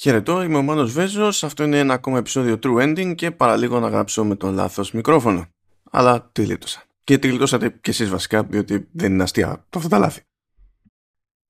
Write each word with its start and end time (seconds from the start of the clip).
Χαιρετώ, 0.00 0.42
είμαι 0.42 0.56
ο 0.56 0.62
Μάνος 0.62 0.92
Βέζος, 0.92 1.44
αυτό 1.44 1.64
είναι 1.64 1.78
ένα 1.78 1.94
ακόμα 1.94 2.18
επεισόδιο 2.18 2.58
True 2.62 2.82
Ending 2.82 3.14
και 3.14 3.30
παραλίγο 3.30 3.78
να 3.80 3.88
γράψω 3.88 4.24
με 4.24 4.36
το 4.36 4.50
λάθος 4.50 4.92
μικρόφωνο. 4.92 5.46
Αλλά 5.90 6.30
τη 6.32 6.42
γλίτωσα. 6.42 6.84
Και 7.04 7.18
τη 7.18 7.28
γλιτώσατε 7.28 7.70
κι 7.70 7.90
εσείς 7.90 8.08
βασικά, 8.08 8.42
διότι 8.44 8.88
δεν 8.92 9.12
είναι 9.12 9.22
αστεία 9.22 9.66
αυτά 9.76 9.88
τα 9.88 9.98
λάθη. 9.98 10.22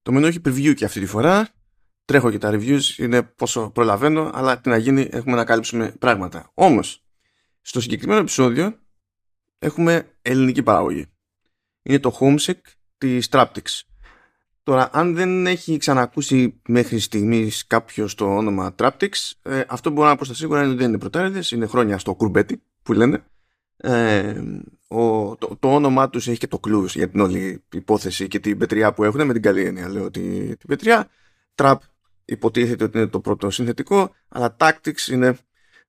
Το 0.03 0.13
μενού 0.13 0.27
έχει 0.27 0.41
preview 0.45 0.75
και 0.75 0.85
αυτή 0.85 1.01
τη 1.01 1.07
φορά. 1.07 1.49
Τρέχω 2.05 2.31
και 2.31 2.39
τα 2.39 2.51
reviews, 2.53 2.81
είναι 2.97 3.23
πόσο 3.23 3.71
προλαβαίνω, 3.71 4.31
αλλά 4.35 4.61
τι 4.61 4.69
να 4.69 4.77
γίνει, 4.77 5.09
έχουμε 5.11 5.37
να 5.37 5.45
κάλυψουμε 5.45 5.95
πράγματα. 5.99 6.51
Όμως, 6.55 7.05
στο 7.61 7.81
συγκεκριμένο 7.81 8.21
επεισόδιο 8.21 8.79
έχουμε 9.59 10.17
ελληνική 10.23 10.63
παραγωγή. 10.63 11.07
Είναι 11.83 11.99
το 11.99 12.19
Homesick 12.21 12.61
της 12.99 13.29
Traptix. 13.31 13.81
Τώρα, 14.69 14.89
αν 14.93 15.15
δεν 15.15 15.47
έχει 15.47 15.77
ξανακούσει 15.77 16.61
μέχρι 16.69 16.99
στιγμής 16.99 17.67
κάποιο 17.67 18.09
το 18.17 18.37
όνομα 18.37 18.75
Traptix, 18.79 19.09
ε, 19.43 19.63
αυτό 19.69 19.91
μπορώ 19.91 20.09
να 20.09 20.17
πω 20.17 20.25
στα 20.25 20.35
σίγουρα 20.35 20.61
είναι 20.61 20.69
ότι 20.69 20.79
δεν 20.79 20.89
είναι 20.89 20.99
πρωτάριδε, 20.99 21.43
είναι 21.51 21.67
χρόνια 21.67 21.99
στο 21.99 22.15
κουρμπέτι 22.15 22.63
που 22.83 22.93
λένε. 22.93 23.25
Ε, 23.77 24.43
ο, 24.89 25.37
το, 25.37 25.57
το 25.61 25.75
όνομά 25.75 26.11
τους 26.11 26.29
έχει 26.29 26.39
και 26.39 26.47
το 26.47 26.59
κλου 26.59 26.85
για 26.85 27.09
την 27.09 27.21
όλη 27.21 27.65
υπόθεση 27.73 28.29
και 28.29 28.39
την 28.39 28.59
πετριά 28.59 28.93
που 28.93 29.05
έχουν. 29.05 29.27
Με 29.27 29.33
την 29.33 29.43
καλή 29.43 29.65
έννοια 29.65 29.89
λέω 29.89 30.05
ότι 30.05 30.21
την 30.59 30.69
πετριά. 30.69 31.09
Trap 31.55 31.77
υποτίθεται 32.25 32.85
ότι 32.85 32.99
είναι 32.99 33.07
το 33.07 33.21
πρώτο 33.21 33.51
συνθετικό, 33.51 34.15
αλλά 34.29 34.57
Tactics 34.59 35.11
είναι 35.13 35.39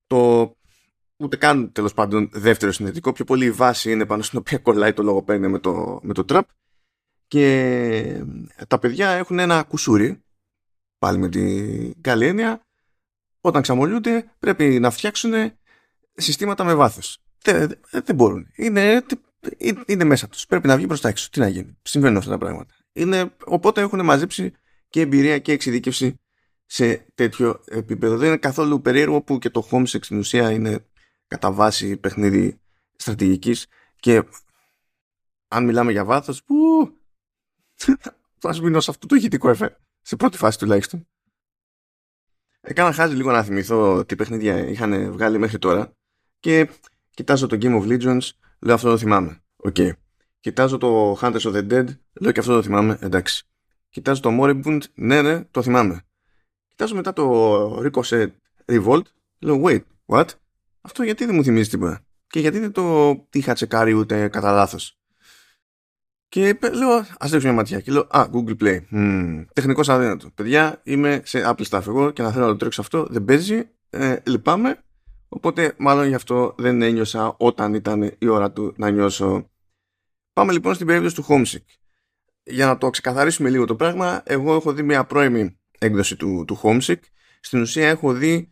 το 0.07 0.51
ούτε 1.17 1.37
καν 1.37 1.71
τέλος 1.71 1.93
πάντων 1.93 2.29
δεύτερο 2.33 2.71
συνθετικό. 2.71 3.11
Πιο 3.11 3.25
πολύ 3.25 3.45
η 3.45 3.51
βάση 3.51 3.91
είναι 3.91 4.05
πάνω 4.05 4.21
στην 4.21 4.39
οποία 4.39 4.57
κολλάει 4.57 4.93
το 4.93 5.03
λόγο 5.03 5.23
παίρνει 5.23 5.47
με 5.47 5.59
το, 5.59 5.99
με 6.03 6.13
το 6.13 6.25
Trap 6.29 6.41
και 7.29 8.23
τα 8.67 8.79
παιδιά 8.79 9.09
έχουν 9.09 9.39
ένα 9.39 9.63
κουσούρι 9.63 10.23
πάλι 10.97 11.17
με 11.17 11.29
την 11.29 12.01
καλή 12.01 12.25
έννοια. 12.25 12.61
Όταν 13.41 13.61
ξαμολούνται 13.61 14.31
πρέπει 14.39 14.79
να 14.79 14.89
φτιάξουν 14.89 15.33
συστήματα 16.13 16.63
με 16.63 16.73
βάθος. 16.73 17.17
Δεν, 17.41 17.79
δεν 17.91 18.15
μπορούν. 18.15 18.47
Είναι, 18.55 19.05
είναι 19.85 20.03
μέσα 20.03 20.27
τους. 20.27 20.45
Πρέπει 20.45 20.67
να 20.67 20.77
βγει 20.77 20.87
προς 20.87 21.01
τα 21.01 21.09
έξω. 21.09 21.29
Τι 21.29 21.39
να 21.39 21.47
γίνει. 21.47 21.77
Συμβαίνουν 21.81 22.17
αυτά 22.17 22.29
τα 22.29 22.37
πράγματα. 22.37 22.73
Είναι, 22.93 23.35
οπότε 23.45 23.81
έχουν 23.81 24.05
μαζέψει 24.05 24.53
και 24.89 25.01
εμπειρία 25.01 25.39
και 25.39 25.51
εξειδίκευση 25.51 26.19
σε 26.65 27.05
τέτοιο 27.15 27.63
επίπεδο. 27.65 28.17
Δεν 28.17 28.27
είναι 28.27 28.37
καθόλου 28.37 28.81
περίεργο 28.81 29.21
που 29.21 29.37
και 29.39 29.49
το 29.49 29.67
Homesick 29.71 30.03
στην 30.03 30.17
ουσία 30.17 30.51
είναι 30.51 30.85
κατά 31.27 31.51
βάση 31.51 31.97
παιχνίδι 31.97 32.59
στρατηγικής 32.95 33.67
και 33.95 34.23
αν 35.47 35.65
μιλάμε 35.65 35.91
για 35.91 36.05
βάθος 36.05 36.43
που 36.43 36.55
θα 38.41 38.61
μείνω 38.61 38.79
σε 38.79 38.91
αυτό 38.91 39.07
το 39.07 39.15
ηχητικό 39.15 39.49
εφέ. 39.49 39.77
Σε 40.01 40.15
πρώτη 40.15 40.37
φάση 40.37 40.57
τουλάχιστον. 40.57 41.07
Έκανα 42.61 42.91
χάζι 42.91 43.15
λίγο 43.15 43.31
να 43.31 43.43
θυμηθώ 43.43 44.05
τι 44.05 44.15
παιχνίδια 44.15 44.67
είχαν 44.67 45.11
βγάλει 45.11 45.37
μέχρι 45.37 45.57
τώρα 45.59 45.91
και 46.39 46.69
κοιτάζω 47.09 47.47
το 47.47 47.57
Game 47.61 47.81
of 47.81 47.87
Legends, 47.87 48.29
λέω 48.59 48.75
αυτό 48.75 48.89
το 48.89 48.97
θυμάμαι. 48.97 49.43
OK. 49.55 49.75
Okay. 49.77 49.91
Κοιτάζω 50.39 50.77
το 50.77 51.17
Hunters 51.21 51.41
of 51.41 51.53
the 51.53 51.71
Dead, 51.71 51.85
λέω 52.13 52.31
και 52.31 52.39
αυτό 52.39 52.53
το 52.53 52.61
θυμάμαι. 52.61 52.97
Εντάξει. 53.01 53.43
Κοιτάζω 53.89 54.21
το 54.21 54.29
Moribund, 54.41 54.79
ναι, 54.93 55.21
ναι, 55.21 55.43
το 55.43 55.61
θυμάμαι. 55.61 56.01
Κοιτάζω 56.67 56.95
μετά 56.95 57.13
το 57.13 57.75
Ricochet 57.79 58.27
Revolt, 58.65 59.01
λέω 59.39 59.61
wait, 59.65 59.81
what? 60.05 60.25
Αυτό 60.81 61.03
γιατί 61.03 61.25
δεν 61.25 61.35
μου 61.35 61.43
θυμίζει 61.43 61.69
τίποτα; 61.69 62.01
Και 62.27 62.39
γιατί 62.39 62.59
δεν 62.59 62.71
το 62.71 63.15
είχα 63.31 63.53
τσεκάρει 63.53 63.93
ούτε 63.93 64.27
κατά 64.27 64.51
λάθος; 64.51 64.98
Και 66.29 66.57
λέω, 66.73 67.05
ας 67.17 67.31
ρίξω 67.31 67.47
μια 67.47 67.55
ματιά. 67.55 67.79
Και 67.79 67.91
λέω, 67.91 68.07
Α, 68.09 68.27
Google 68.33 68.57
Play. 68.63 68.79
Mm, 68.91 69.45
Τεχνικός 69.53 69.89
αδύνατος. 69.89 70.29
Παιδιά, 70.35 70.81
είμαι 70.83 71.21
σε 71.23 71.41
Apple 71.45 71.65
Staff 71.69 71.87
εγώ 71.87 72.11
και 72.11 72.21
να 72.21 72.31
θέλω 72.31 72.45
να 72.45 72.51
το 72.51 72.57
τρέξω 72.57 72.81
αυτό. 72.81 73.07
Δεν 73.09 73.25
παίζει. 73.25 73.69
Ε, 73.89 74.15
λυπάμαι. 74.25 74.83
Οπότε, 75.29 75.73
μάλλον 75.77 76.07
γι' 76.07 76.15
αυτό 76.15 76.55
δεν 76.57 76.81
ένιωσα 76.81 77.35
όταν 77.37 77.73
ήταν 77.73 78.15
η 78.17 78.27
ώρα 78.27 78.51
του 78.51 78.73
να 78.77 78.89
νιώσω. 78.89 79.49
Πάμε 80.33 80.51
λοιπόν 80.51 80.73
στην 80.73 80.87
περίπτωση 80.87 81.15
του 81.15 81.25
Homesick. 81.29 81.65
Για 82.43 82.65
να 82.65 82.77
το 82.77 82.89
ξεκαθαρίσουμε 82.89 83.49
λίγο 83.49 83.65
το 83.65 83.75
πράγμα, 83.75 84.21
εγώ 84.25 84.55
έχω 84.55 84.73
δει 84.73 84.81
μια 84.83 85.03
πρώιμη 85.03 85.57
έκδοση 85.77 86.15
του, 86.15 86.43
του 86.47 86.59
Homesick. 86.63 86.99
Στην 87.39 87.61
ουσία 87.61 87.89
έχω 87.89 88.13
δει 88.13 88.49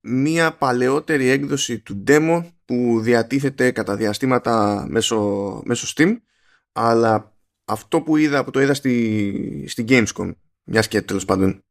μια 0.00 0.52
παλαιότερη 0.52 1.28
έκδοση 1.28 1.78
του 1.78 2.04
demo 2.06 2.44
που 2.64 3.00
διατίθεται 3.00 3.70
κατά 3.70 3.96
διαστήματα 3.96 4.86
μέσω, 4.88 5.60
μέσω 5.64 5.92
Steam 5.96 6.16
αλλά 6.82 7.36
αυτό 7.64 8.02
που 8.02 8.16
είδα, 8.16 8.44
που 8.44 8.50
το 8.50 8.60
είδα 8.60 8.74
στη, 8.74 9.64
στη 9.68 9.84
Gamescom, 9.88 10.34
μιας 10.64 10.88
και 10.88 11.02
τέλος 11.02 11.24
πάντων 11.24 11.64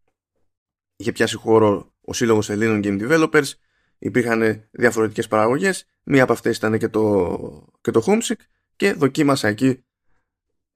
είχε 0.95 1.11
πιάσει 1.11 1.35
χώρο 1.35 1.93
ο 2.01 2.13
Σύλλογος 2.13 2.49
Ελλήνων 2.49 2.81
Game 2.83 3.09
Developers, 3.09 3.51
υπήρχαν 3.99 4.67
διαφορετικές 4.71 5.27
παραγωγές, 5.27 5.85
μία 6.03 6.23
από 6.23 6.33
αυτές 6.33 6.57
ήταν 6.57 6.77
και 6.77 6.87
το, 6.87 7.67
και 7.81 7.91
το 7.91 8.03
Homesick 8.05 8.41
και 8.75 8.93
δοκίμασα 8.93 9.47
εκεί 9.47 9.83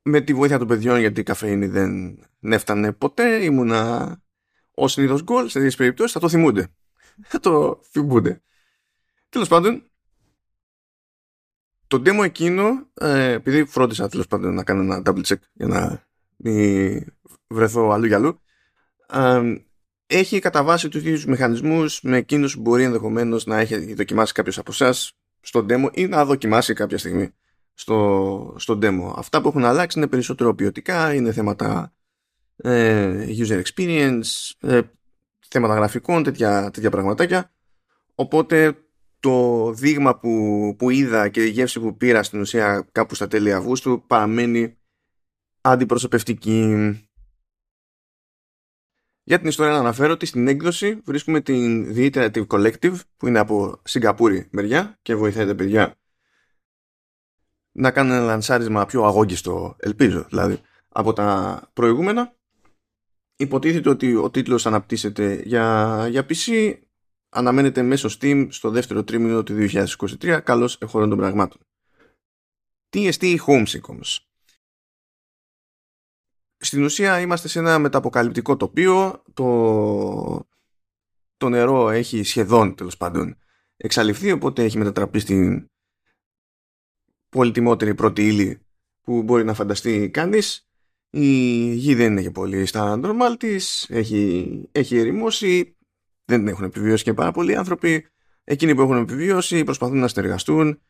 με 0.01 0.21
τη 0.21 0.33
βοήθεια 0.33 0.57
των 0.57 0.67
παιδιών 0.67 0.99
γιατί 0.99 1.19
η 1.19 1.23
καφέινη 1.23 1.67
δεν 1.67 2.19
έφτανε 2.39 2.91
ποτέ, 2.91 3.43
ήμουνα 3.43 4.21
ως 4.71 4.91
συνήθως 4.91 5.23
γκολ, 5.23 5.47
σε 5.47 5.53
τέτοιες 5.53 5.75
περιπτώσεις 5.75 6.11
θα 6.11 6.19
το 6.19 6.29
θυμούνται. 6.29 6.67
Θα 7.31 7.39
το 7.39 7.81
θυμούνται. 7.91 8.41
Τέλος 9.29 9.47
πάντων, 9.47 9.91
το 11.93 12.01
demo 12.05 12.23
εκείνο, 12.23 12.87
ε, 12.93 13.31
επειδή 13.31 13.65
φρόντισα 13.65 14.09
τέλος 14.09 14.27
πάντων 14.27 14.53
να 14.53 14.63
κάνω 14.63 14.81
ένα 14.81 15.01
double 15.05 15.23
check 15.23 15.39
για 15.53 15.67
να 15.67 16.03
μην 16.35 17.05
βρεθώ 17.47 17.91
αλλού 17.91 18.05
για 18.05 18.15
αλλού, 18.15 18.41
ε, 19.09 19.41
έχει 20.07 20.39
κατά 20.39 20.63
βάση 20.63 20.89
τους 20.89 21.01
ίδιους 21.01 21.25
μηχανισμούς 21.25 22.01
με 22.01 22.17
εκείνους 22.17 22.55
που 22.55 22.61
μπορεί 22.61 22.83
ενδεχομένως 22.83 23.45
να 23.45 23.59
έχει 23.59 23.93
δοκιμάσει 23.93 24.33
κάποιος 24.33 24.57
από 24.57 24.71
εσάς 24.71 25.13
στο 25.39 25.65
demo 25.69 25.89
ή 25.93 26.07
να 26.07 26.25
δοκιμάσει 26.25 26.73
κάποια 26.73 26.97
στιγμή 26.97 27.29
στο, 27.73 28.55
στο 28.57 28.79
demo. 28.81 29.13
Αυτά 29.15 29.41
που 29.41 29.47
έχουν 29.47 29.65
αλλάξει 29.65 29.99
είναι 29.99 30.07
περισσότερο 30.07 30.55
ποιοτικά, 30.55 31.13
είναι 31.13 31.31
θέματα 31.31 31.93
ε, 32.55 33.25
user 33.39 33.61
experience, 33.63 34.51
ε, 34.59 34.81
θέματα 35.47 35.75
γραφικών, 35.75 36.23
τέτοια, 36.23 36.71
τέτοια 36.73 36.89
πραγματάκια. 36.89 37.51
Οπότε 38.15 38.82
το 39.23 39.71
δείγμα 39.73 40.19
που, 40.19 40.75
που 40.77 40.89
είδα 40.89 41.29
και 41.29 41.43
η 41.43 41.49
γεύση 41.49 41.79
που 41.79 41.97
πήρα 41.97 42.23
στην 42.23 42.39
ουσία 42.39 42.87
κάπου 42.91 43.15
στα 43.15 43.27
τέλη 43.27 43.53
Αυγούστου 43.53 44.03
παραμένει 44.07 44.77
αντιπροσωπευτική. 45.61 47.07
Για 49.23 49.39
την 49.39 49.47
ιστορία 49.47 49.71
να 49.71 49.79
αναφέρω 49.79 50.13
ότι 50.13 50.25
στην 50.25 50.47
έκδοση 50.47 51.01
βρίσκουμε 51.05 51.41
την 51.41 51.93
The 51.95 52.11
Iterative 52.13 52.47
Collective 52.47 52.95
που 53.17 53.27
είναι 53.27 53.39
από 53.39 53.81
Σιγκαπούρη 53.83 54.47
μεριά 54.51 54.99
και 55.01 55.15
βοηθάει 55.15 55.45
τα 55.45 55.55
παιδιά 55.55 55.95
να 57.71 57.91
κάνουν 57.91 58.11
ένα 58.11 58.25
λανσάρισμα 58.25 58.85
πιο 58.85 59.03
αγόγιστο, 59.03 59.75
ελπίζω 59.79 60.25
δηλαδή, 60.29 60.59
από 60.89 61.13
τα 61.13 61.61
προηγούμενα. 61.73 62.35
Υποτίθεται 63.35 63.89
ότι 63.89 64.15
ο 64.15 64.29
τίτλος 64.29 64.65
αναπτύσσεται 64.65 65.41
για, 65.45 66.07
για 66.09 66.25
PC 66.29 66.73
αναμένεται 67.33 67.81
μέσω 67.81 68.09
Steam 68.19 68.47
στο 68.49 68.69
δεύτερο 68.69 69.03
τρίμηνο 69.03 69.43
του 69.43 69.67
2023 69.69 70.39
καλώς 70.43 70.77
εχωρών 70.81 71.09
των 71.09 71.17
πραγμάτων. 71.17 71.61
TST 72.89 73.37
Homesick 73.45 73.81
όμως. 73.87 74.27
Στην 76.57 76.83
ουσία 76.83 77.19
είμαστε 77.19 77.47
σε 77.47 77.59
ένα 77.59 77.79
μεταποκαλυπτικό 77.79 78.57
τοπίο, 78.57 79.23
το, 79.33 80.47
το 81.37 81.49
νερό 81.49 81.89
έχει 81.89 82.23
σχεδόν 82.23 82.75
τέλος 82.75 82.97
πάντων 82.97 83.37
εξαλειφθεί, 83.77 84.31
οπότε 84.31 84.63
έχει 84.63 84.77
μετατραπεί 84.77 85.19
στην 85.19 85.69
πολυτιμότερη 87.29 87.95
πρώτη 87.95 88.27
ύλη 88.27 88.65
που 89.01 89.23
μπορεί 89.23 89.43
να 89.43 89.53
φανταστεί 89.53 90.09
κανείς. 90.09 90.67
Η 91.09 91.27
γη 91.73 91.95
δεν 91.95 92.11
είναι 92.11 92.21
και 92.21 92.31
πολύ 92.31 92.65
στα 92.65 92.99
normal 93.03 93.35
της, 93.39 93.89
έχει, 93.89 94.63
έχει 94.71 94.97
ερημώσει, 94.97 95.77
δεν 96.37 96.47
έχουν 96.47 96.65
επιβιώσει 96.65 97.03
και 97.03 97.13
πάρα 97.13 97.31
πολλοί 97.31 97.55
άνθρωποι. 97.55 98.07
Εκείνοι 98.43 98.75
που 98.75 98.81
έχουν 98.81 98.97
επιβιώσει 98.97 99.63
προσπαθούν 99.63 99.99
να 99.99 100.07
συνεργαστούν 100.07 100.81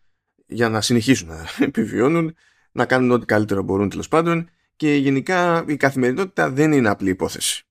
για 0.45 0.69
να 0.69 0.81
συνεχίσουν 0.81 1.27
να 1.27 1.45
επιβιώνουν, 1.65 2.35
να 2.71 2.85
κάνουν 2.85 3.11
ό,τι 3.11 3.25
καλύτερο 3.25 3.63
μπορούν 3.63 3.89
τέλος 3.89 4.07
πάντων 4.07 4.49
και 4.75 4.93
γενικά 4.93 5.63
η 5.67 5.77
καθημερινότητα 5.77 6.49
δεν 6.49 6.71
είναι 6.71 6.89
απλή 6.89 7.09
υπόθεση. 7.09 7.65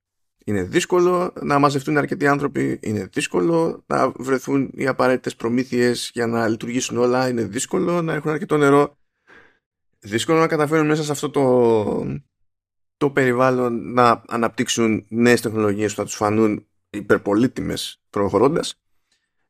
Είναι 0.45 0.63
δύσκολο 0.63 1.33
να 1.43 1.59
μαζευτούν 1.59 1.97
αρκετοί 1.97 2.27
άνθρωποι, 2.27 2.79
είναι 2.83 3.09
δύσκολο 3.13 3.85
να 3.87 4.13
βρεθούν 4.17 4.71
οι 4.75 4.87
απαραίτητες 4.87 5.37
προμήθειες 5.37 6.11
για 6.15 6.27
να 6.27 6.49
λειτουργήσουν 6.49 6.97
όλα, 6.97 7.29
είναι 7.29 7.45
δύσκολο 7.45 8.03
να 8.03 8.15
έχουν 8.15 8.31
αρκετό 8.31 8.57
νερό. 8.57 8.97
Δύσκολο 9.99 10.39
να 10.39 10.47
καταφέρουν 10.47 10.87
μέσα 10.87 11.05
σε 11.05 11.13
αυτό 11.13 11.31
το, 11.31 12.21
το 12.97 13.11
περιβάλλον 13.11 13.93
να 13.93 14.23
αναπτύξουν 14.29 15.07
νέες 15.09 15.41
τεχνολογίες 15.41 15.91
που 15.91 15.97
θα 15.97 16.05
τους 16.05 16.15
φανούν 16.15 16.67
υπερπολίτιμες 16.93 18.03
προχωρώντας 18.11 18.83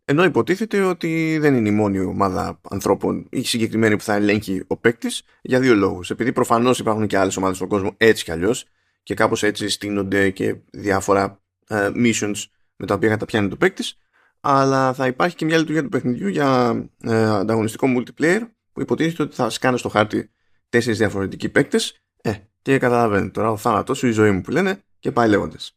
ενώ 0.05 0.25
υποτίθεται 0.25 0.83
ότι 0.83 1.39
δεν 1.41 1.55
είναι 1.55 1.69
η 1.69 1.73
μόνη 1.73 1.99
ομάδα 1.99 2.61
ανθρώπων 2.71 3.27
ή 3.31 3.43
συγκεκριμένη 3.43 3.97
που 3.97 4.03
θα 4.03 4.15
ελέγχει 4.15 4.65
ο 4.67 4.77
παίκτης 4.77 5.23
για 5.43 5.61
δύο 5.61 5.75
λόγους. 5.75 6.11
Επειδή 6.11 6.33
προφανώς 6.33 6.79
υπάρχουν 6.79 7.07
και 7.07 7.19
άλλες 7.19 7.37
ομάδες 7.37 7.57
στον 7.57 7.69
κόσμο 7.69 7.95
έτσι 7.97 8.25
κι 8.25 8.31
αλλιώς 8.31 8.67
και 9.03 9.15
κάπως 9.15 9.43
έτσι 9.43 9.69
στείνονται 9.69 10.31
και 10.31 10.57
διάφορα 10.71 11.41
uh, 11.69 11.93
missions 11.95 12.45
με 12.77 12.87
τα 12.87 12.95
οποία 12.95 13.09
καταπιάνει 13.09 13.49
το 13.49 13.57
παίκτης, 13.57 13.99
αλλά 14.41 14.93
θα 14.93 15.07
υπάρχει 15.07 15.37
και 15.37 15.45
μια 15.45 15.59
λειτουργία 15.59 15.83
του 15.83 15.89
παιχνιδιού 15.89 16.29
για 16.29 16.83
ε, 17.05 17.25
ανταγωνιστικό 17.25 17.87
multiplayer 17.97 18.41
που 18.73 18.81
υποτίθεται 18.81 19.23
ότι 19.23 19.35
θα 19.35 19.51
σκάνε 19.51 19.77
στο 19.77 19.89
χάρτη 19.89 20.31
τέσσερις 20.69 20.99
διαφορετικοί 20.99 21.49
παίκτες. 21.49 22.03
Ε, 22.23 22.33
και 22.63 22.79
καταλαβαίνετε 22.79 23.31
τώρα 23.31 23.51
ο 23.51 23.57
θάνατο 23.57 23.95
σου, 23.95 24.07
η 24.07 24.11
ζωή 24.11 24.31
μου 24.31 24.41
που 24.41 24.51
λένε 24.51 24.83
και 24.99 25.13
πάει 25.13 25.29
λέγοντας. 25.29 25.77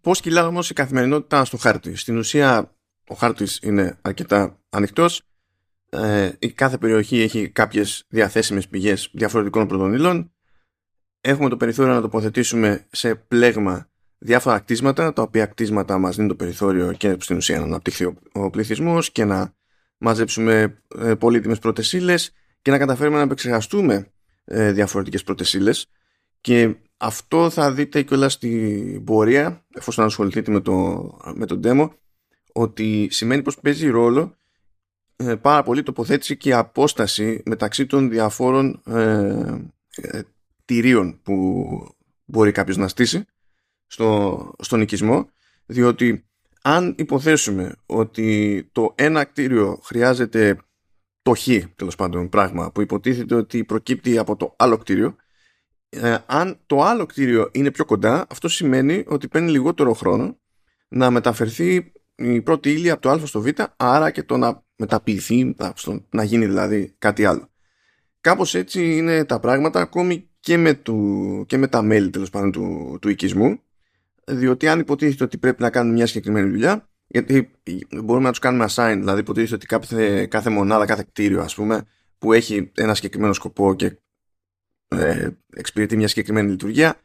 Πώς 0.00 0.20
κυλά 0.20 0.46
όμως 0.46 0.70
η 0.70 0.74
καθημερινότητα 0.74 1.44
στο 1.44 1.56
χάρτη; 1.56 1.96
Στην 1.96 2.18
ουσία, 2.18 2.76
ο 3.08 3.14
χάρτης 3.14 3.58
είναι 3.62 3.98
αρκετά 4.02 4.58
ανοιχτός. 4.70 5.22
Ε, 5.90 6.30
η 6.38 6.52
κάθε 6.52 6.78
περιοχή 6.78 7.20
έχει 7.20 7.48
κάποιες 7.48 8.04
διαθέσιμες 8.08 8.68
πηγές 8.68 9.10
διαφορετικών 9.12 9.66
πρωτονύλων. 9.66 10.32
Έχουμε 11.20 11.48
το 11.48 11.56
περιθώριο 11.56 11.92
να 11.92 12.00
τοποθετήσουμε 12.00 12.86
σε 12.90 13.14
πλέγμα 13.14 13.88
διάφορα 14.18 14.58
κτίσματα, 14.58 15.12
τα 15.12 15.22
οποία 15.22 15.46
κτίσματα 15.46 15.98
μας 15.98 16.14
δίνουν 16.14 16.28
το 16.28 16.36
περιθώριο 16.36 16.92
και 16.92 17.16
στην 17.18 17.36
ουσία 17.36 17.58
να 17.58 17.64
αναπτυχθεί 17.64 18.14
ο 18.32 18.50
πληθυσμός 18.50 19.10
και 19.10 19.24
να 19.24 19.54
μαζέψουμε 19.98 20.82
ε, 20.98 21.14
πολύτιμες 21.14 21.58
πρωτεσίλες 21.58 22.32
και 22.62 22.70
να 22.70 22.78
καταφέρουμε 22.78 23.16
να 23.16 23.22
επεξεργαστούμε 23.22 24.12
ε, 24.44 24.72
διαφορετικές 24.72 25.22
πρωτεσίλες 25.22 25.86
και 26.40 26.76
αυτό 27.02 27.50
θα 27.50 27.72
δείτε 27.72 28.02
και 28.02 28.14
όλα 28.14 28.28
στην 28.28 29.04
πορεία 29.04 29.64
εφόσον 29.74 30.04
ασχοληθείτε 30.04 30.52
με 30.52 30.60
το, 30.60 31.10
με 31.34 31.46
το 31.46 31.60
demo 31.64 31.90
ότι 32.52 33.08
σημαίνει 33.10 33.42
πως 33.42 33.60
παίζει 33.60 33.88
ρόλο 33.88 34.36
ε, 35.16 35.34
πάρα 35.34 35.62
πολύ 35.62 35.82
τοποθέτηση 35.82 36.36
και 36.36 36.54
απόσταση 36.54 37.42
μεταξύ 37.44 37.86
των 37.86 38.10
διαφόρων 38.10 38.82
ε, 38.86 39.60
ε, 39.96 40.22
τηρίων 40.64 41.20
που 41.22 41.66
μπορεί 42.24 42.52
κάποιος 42.52 42.76
να 42.76 42.88
στήσει 42.88 43.24
στο, 43.86 44.52
στον 44.58 44.80
οικισμό 44.80 45.30
διότι 45.66 46.24
αν 46.62 46.94
υποθέσουμε 46.98 47.74
ότι 47.86 48.68
το 48.72 48.92
ένα 48.94 49.24
κτίριο 49.24 49.80
χρειάζεται 49.82 50.58
το 51.22 51.34
χ 51.34 51.48
τέλος 51.76 51.96
πάντων 51.96 52.28
πράγμα 52.28 52.72
που 52.72 52.80
υποτίθεται 52.80 53.34
ότι 53.34 53.64
προκύπτει 53.64 54.18
από 54.18 54.36
το 54.36 54.54
άλλο 54.58 54.76
κτίριο 54.78 55.16
ε, 55.90 56.16
αν 56.26 56.58
το 56.66 56.82
άλλο 56.82 57.06
κτίριο 57.06 57.48
είναι 57.52 57.70
πιο 57.70 57.84
κοντά 57.84 58.26
αυτό 58.30 58.48
σημαίνει 58.48 59.04
ότι 59.06 59.28
παίρνει 59.28 59.50
λιγότερο 59.50 59.92
χρόνο 59.92 60.38
να 60.88 61.10
μεταφερθεί 61.10 61.92
η 62.14 62.40
πρώτη 62.40 62.70
ύλη 62.70 62.90
από 62.90 63.00
το 63.00 63.10
α 63.10 63.26
στο 63.26 63.40
β 63.40 63.46
άρα 63.76 64.10
και 64.10 64.22
το 64.22 64.36
να 64.36 64.64
μεταποιηθεί 64.76 65.56
στο, 65.74 66.04
να 66.10 66.22
γίνει 66.22 66.46
δηλαδή 66.46 66.94
κάτι 66.98 67.24
άλλο. 67.24 67.48
Κάπως 68.20 68.54
έτσι 68.54 68.96
είναι 68.96 69.24
τα 69.24 69.40
πράγματα 69.40 69.80
ακόμη 69.80 70.30
και 70.40 70.56
με, 70.56 70.74
του, 70.74 71.44
και 71.48 71.56
με 71.56 71.66
τα 71.66 71.82
μέλη 71.82 72.10
τέλος 72.10 72.30
πάντων 72.30 72.52
του, 72.52 72.98
του 73.00 73.08
οικισμού 73.08 73.60
διότι 74.30 74.68
αν 74.68 74.80
υποτίθεται 74.80 75.24
ότι 75.24 75.38
πρέπει 75.38 75.62
να 75.62 75.70
κάνουν 75.70 75.92
μια 75.92 76.06
συγκεκριμένη 76.06 76.50
δουλειά, 76.50 76.88
γιατί 77.06 77.50
μπορούμε 78.02 78.24
να 78.24 78.30
τους 78.30 78.38
κάνουμε 78.38 78.66
assign, 78.68 78.96
δηλαδή 78.98 79.20
υποτίθεται 79.20 79.54
ότι 79.54 79.66
κάθε, 79.66 80.26
κάθε 80.26 80.50
μονάδα, 80.50 80.86
κάθε 80.86 81.04
κτίριο, 81.08 81.40
ας 81.40 81.54
πούμε, 81.54 81.84
που 82.18 82.32
έχει 82.32 82.70
ένα 82.74 82.94
συγκεκριμένο 82.94 83.32
σκοπό 83.32 83.74
και 83.74 83.98
ε, 84.96 85.28
εξυπηρετεί 85.50 85.96
μια 85.96 86.08
συγκεκριμένη 86.08 86.50
λειτουργία, 86.50 87.00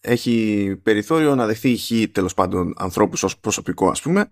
έχει 0.00 0.76
περιθώριο 0.82 1.34
να 1.34 1.46
δεχθεί 1.46 1.76
χ 1.76 1.90
τέλος 2.12 2.34
πάντων 2.34 2.74
ανθρώπους 2.76 3.22
ως 3.22 3.38
προσωπικό, 3.38 3.88
ας 3.88 4.02
πούμε. 4.02 4.30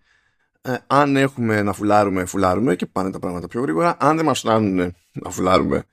Ε, 0.63 0.77
αν 0.87 1.17
έχουμε 1.17 1.63
να 1.63 1.73
φουλάρουμε, 1.73 2.25
φουλάρουμε 2.25 2.77
και 2.77 2.87
πάνε 2.87 3.11
τα 3.11 3.19
πράγματα 3.19 3.49
πιο 3.49 3.61
γρήγορα. 3.61 3.97
Αν 4.01 4.17
δεν 4.17 4.25
μας 4.25 4.39
φτάνουν 4.39 4.95
να 5.13 5.31
φουλάρουμε, 5.31 5.85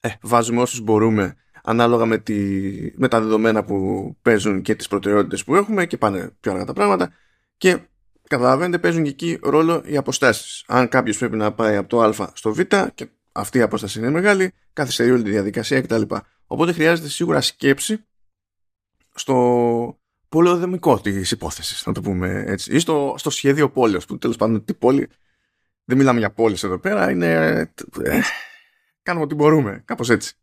ε, 0.00 0.08
βάζουμε 0.20 0.60
όσους 0.60 0.80
μπορούμε 0.80 1.36
ανάλογα 1.64 2.06
με, 2.06 2.18
τη, 2.18 2.34
με 2.94 3.08
τα 3.08 3.20
δεδομένα 3.20 3.64
που 3.64 4.16
παίζουν 4.22 4.62
και 4.62 4.74
τις 4.74 4.88
προτεραιότητες 4.88 5.44
που 5.44 5.54
έχουμε 5.54 5.86
και 5.86 5.96
πάνε 5.96 6.30
πιο 6.40 6.52
αργά 6.52 6.64
τα 6.64 6.72
πράγματα 6.72 7.12
και 7.56 7.78
καταλαβαίνετε 8.28 8.78
παίζουν 8.78 9.02
και 9.02 9.08
εκεί 9.08 9.38
ρόλο 9.42 9.82
οι 9.84 9.96
αποστάσεις. 9.96 10.64
Αν 10.66 10.88
κάποιος 10.88 11.18
πρέπει 11.18 11.36
να 11.36 11.52
πάει 11.52 11.76
από 11.76 11.88
το 11.88 12.02
α 12.02 12.30
στο 12.34 12.52
β 12.54 12.60
και 12.94 13.08
αυτή 13.32 13.58
η 13.58 13.60
απόσταση 13.60 13.98
είναι 13.98 14.10
μεγάλη, 14.10 14.52
καθυστερεί 14.72 15.10
όλη 15.10 15.22
τη 15.22 15.30
διαδικασία 15.30 15.80
κτλ. 15.80 16.02
Οπότε 16.54 16.72
χρειάζεται 16.72 17.08
σίγουρα 17.08 17.40
σκέψη 17.40 18.04
στο 19.14 19.98
πολεοδομικό 20.28 21.00
της 21.00 21.30
υπόθεσης, 21.30 21.86
να 21.86 21.92
το 21.92 22.00
πούμε 22.00 22.44
έτσι, 22.46 22.74
ή 22.74 22.78
στο, 22.78 23.14
στο 23.18 23.30
σχέδιο 23.30 23.70
πόλεως, 23.70 24.06
που 24.06 24.18
τέλος 24.18 24.36
πάντων 24.36 24.64
τι 24.64 24.74
πόλη. 24.74 25.08
Δεν 25.84 25.96
μιλάμε 25.96 26.18
για 26.18 26.32
πόλεις 26.32 26.62
εδώ 26.62 26.78
πέρα, 26.78 27.10
είναι. 27.10 27.32
Ε, 28.02 28.20
κάνουμε 29.02 29.24
ό,τι 29.24 29.34
μπορούμε, 29.34 29.82
κάπως 29.84 30.10
έτσι 30.10 30.34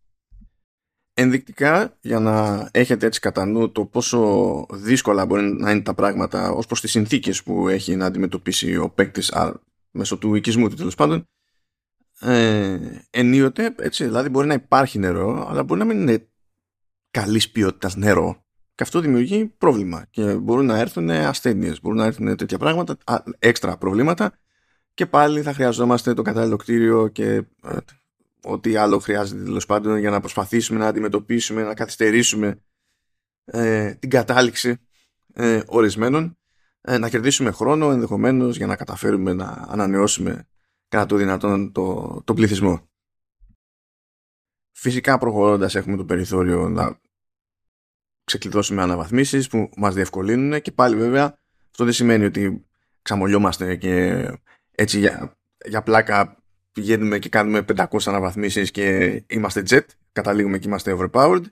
ενδεικτικά 1.13 1.97
για 2.01 2.19
να 2.19 2.67
έχετε 2.71 3.05
έτσι 3.05 3.19
κατά 3.19 3.45
νου 3.45 3.71
το 3.71 3.85
πόσο 3.85 4.65
δύσκολα 4.71 5.25
μπορεί 5.25 5.43
να 5.43 5.71
είναι 5.71 5.81
τα 5.81 5.93
πράγματα 5.93 6.51
ως 6.51 6.65
προς 6.65 6.81
τις 6.81 6.91
συνθήκες 6.91 7.43
που 7.43 7.67
έχει 7.67 7.95
να 7.95 8.05
αντιμετωπίσει 8.05 8.75
ο 8.75 8.89
παίκτης 8.89 9.33
μέσω 9.91 10.17
του 10.17 10.35
οικισμού 10.35 10.69
του 10.69 10.75
τέλος 10.75 10.95
πάντων 10.95 11.25
ε, 12.21 12.79
ενίοτε 13.09 13.75
έτσι 13.77 14.03
δηλαδή 14.03 14.29
μπορεί 14.29 14.47
να 14.47 14.53
υπάρχει 14.53 14.99
νερό 14.99 15.47
αλλά 15.49 15.63
μπορεί 15.63 15.79
να 15.79 15.85
μην 15.85 16.01
είναι 16.01 16.27
καλής 17.11 17.51
ποιότητας 17.51 17.95
νερό. 17.95 18.45
Και 18.75 18.83
αυτό 18.83 18.99
δημιουργεί 18.99 19.45
πρόβλημα 19.45 20.07
και 20.09 20.35
μπορούν 20.35 20.65
να 20.65 20.77
έρθουν 20.77 21.09
ασθένειες 21.09 21.81
μπορούν 21.81 21.97
να 21.97 22.05
έρθουν 22.05 22.35
τέτοια 22.35 22.57
πράγματα 22.57 22.97
έξτρα 23.39 23.77
προβλήματα 23.77 24.31
και 24.93 25.05
πάλι 25.05 25.41
θα 25.41 25.53
χρειαζόμαστε 25.53 26.13
το 26.13 26.21
κατάλληλο 26.21 26.55
κτίριο 26.55 27.07
και 27.07 27.25
ε, 27.63 27.77
ό,τι 28.43 28.75
άλλο 28.75 28.99
χρειάζεται 28.99 29.43
τέλος 29.43 29.65
πάντων 29.65 29.97
για 29.97 30.09
να 30.09 30.19
προσπαθήσουμε 30.19 30.79
να 30.79 30.87
αντιμετωπίσουμε, 30.87 31.63
να 31.63 31.73
καθυστερήσουμε 31.73 32.61
ε, 33.45 33.93
την 33.93 34.09
κατάληξη 34.09 34.77
ε, 35.33 35.61
ορισμένων, 35.65 36.37
ε, 36.81 36.97
να 36.97 37.09
κερδίσουμε 37.09 37.51
χρόνο 37.51 37.91
ενδεχομένως 37.91 38.57
για 38.57 38.67
να 38.67 38.75
καταφέρουμε 38.75 39.33
να 39.33 39.65
ανανεώσουμε 39.69 40.47
κατά 40.91 41.05
το 41.05 41.15
δυνατόν 41.15 41.71
το, 41.71 42.21
το 42.25 42.33
πληθυσμό. 42.33 42.89
Φυσικά 44.71 45.17
προχωρώντας 45.17 45.75
έχουμε 45.75 45.97
το 45.97 46.05
περιθώριο 46.05 46.69
να 46.69 46.99
ξεκλειδώσουμε 48.23 48.81
αναβαθμίσεις 48.81 49.47
που 49.47 49.69
μας 49.75 49.93
διευκολύνουν 49.93 50.61
και 50.61 50.71
πάλι 50.71 50.95
βέβαια 50.95 51.37
αυτό 51.71 51.83
δεν 51.83 51.93
σημαίνει 51.93 52.25
ότι 52.25 52.65
ξαμολιόμαστε 53.01 53.75
και 53.75 54.25
έτσι 54.71 54.99
για, 54.99 55.37
για 55.65 55.81
πλάκα 55.81 56.43
πηγαίνουμε 56.71 57.19
και 57.19 57.29
κάνουμε 57.29 57.65
500 57.75 57.85
αναβαθμίσεις 58.05 58.71
και 58.71 59.23
είμαστε 59.27 59.63
jet, 59.69 59.85
καταλήγουμε 60.11 60.57
και 60.57 60.67
είμαστε 60.67 60.97
overpowered. 60.99 61.43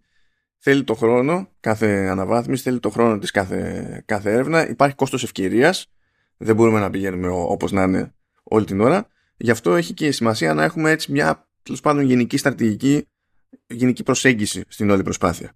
Θέλει 0.58 0.84
το 0.84 0.94
χρόνο 0.94 1.50
κάθε 1.60 2.08
αναβάθμιση, 2.08 2.64
θέλει 2.64 2.80
το 2.80 2.90
χρόνο 2.90 3.18
της 3.18 3.32
κάθε, 3.32 4.04
κάθε 4.06 4.32
έρευνα. 4.32 4.70
Υπάρχει 4.70 4.96
κόστος 4.96 5.24
ευκαιρίας. 5.24 5.92
Δεν 6.38 6.56
μπορούμε 6.56 6.80
να 6.80 6.90
πηγαίνουμε 6.90 7.28
όπως 7.28 7.72
να 7.72 7.84
είναι 7.84 8.14
όλη 8.44 8.66
την 8.66 8.82
ώρα. 8.82 9.08
Γι' 9.42 9.52
αυτό 9.52 9.76
έχει 9.76 9.94
και 9.94 10.12
σημασία 10.12 10.54
να 10.54 10.64
έχουμε 10.64 10.92
έτσι 10.92 11.12
μια 11.12 11.50
τέλος 11.64 11.82
πάντων 11.82 12.04
γενική 12.04 12.38
στρατηγική, 12.38 13.08
γενική 13.68 14.04
προσέγγιση 14.04 14.64
στην 14.68 14.90
όλη 14.90 15.04
προσπάθεια. 15.04 15.54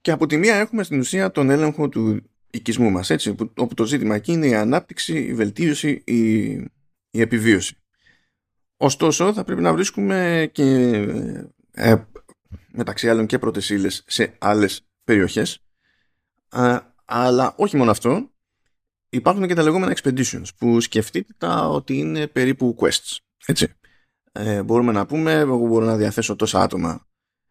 Και 0.00 0.10
από 0.10 0.26
τη 0.26 0.36
μία 0.36 0.54
έχουμε 0.56 0.82
στην 0.82 0.98
ουσία 0.98 1.30
τον 1.30 1.50
έλεγχο 1.50 1.88
του 1.88 2.30
οικισμού 2.50 2.90
μας, 2.90 3.10
έτσι, 3.10 3.34
όπου 3.56 3.74
το 3.74 3.84
ζήτημα 3.84 4.14
εκεί 4.14 4.32
είναι 4.32 4.46
η 4.46 4.54
ανάπτυξη, 4.54 5.18
η 5.18 5.34
βελτίωση, 5.34 6.02
η, 6.06 6.50
η 7.10 7.20
επιβίωση. 7.20 7.76
Ωστόσο 8.76 9.32
θα 9.32 9.44
πρέπει 9.44 9.60
να 9.60 9.72
βρίσκουμε 9.72 10.48
και 10.52 10.64
ε, 11.70 11.96
μεταξύ 12.72 13.08
άλλων 13.08 13.26
και 13.26 13.38
πρώτες 13.38 14.02
σε 14.06 14.36
άλλες 14.38 14.86
περιοχές 15.04 15.62
αλλά 17.04 17.54
όχι 17.56 17.76
μόνο 17.76 17.90
αυτό 17.90 18.31
υπάρχουν 19.12 19.46
και 19.46 19.54
τα 19.54 19.62
λεγόμενα 19.62 19.96
expeditions 19.96 20.46
που 20.58 20.80
σκεφτείτε 20.80 21.34
τα 21.38 21.68
ότι 21.68 21.98
είναι 21.98 22.26
περίπου 22.26 22.76
quests 22.78 23.16
έτσι 23.46 23.68
ε, 24.32 24.62
μπορούμε 24.62 24.92
να 24.92 25.06
πούμε 25.06 25.32
εγώ 25.32 25.66
μπορώ 25.66 25.84
να 25.84 25.96
διαθέσω 25.96 26.36
τόσα 26.36 26.62
άτομα 26.62 27.06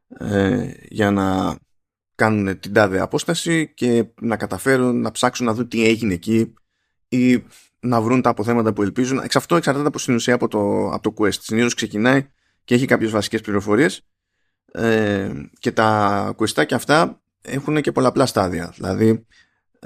ε, 0.07 0.71
για 0.89 1.11
να 1.11 1.57
κάνουν 2.15 2.59
την 2.59 2.73
τάδε 2.73 2.99
απόσταση 2.99 3.73
και 3.73 4.05
να 4.21 4.37
καταφέρουν 4.37 5.01
να 5.01 5.11
ψάξουν 5.11 5.45
να 5.45 5.53
δουν 5.53 5.67
τι 5.67 5.85
έγινε 5.85 6.13
εκεί 6.13 6.53
ή 7.07 7.43
να 7.79 8.01
βρουν 8.01 8.21
τα 8.21 8.29
αποθέματα 8.29 8.73
που 8.73 8.81
ελπίζουν. 8.81 9.17
Εξ 9.17 9.35
αυτό 9.35 9.55
εξαρτάται 9.55 9.87
από 9.87 9.99
στην 9.99 10.15
ουσία 10.15 10.33
από 10.33 10.47
το, 10.47 10.89
από 10.89 11.01
το 11.01 11.13
Quest. 11.17 11.39
Συνήθως 11.39 11.73
ξεκινάει 11.73 12.27
και 12.63 12.75
έχει 12.75 12.85
κάποιες 12.85 13.11
βασικές 13.11 13.41
πληροφορίες. 13.41 14.01
Ε, 14.71 15.31
και 15.59 15.71
τα 15.71 16.35
questάκια 16.37 16.73
αυτά 16.73 17.21
έχουν 17.41 17.81
και 17.81 17.91
πολλαπλά 17.91 18.25
στάδια. 18.25 18.73
Δηλαδή, 18.75 19.25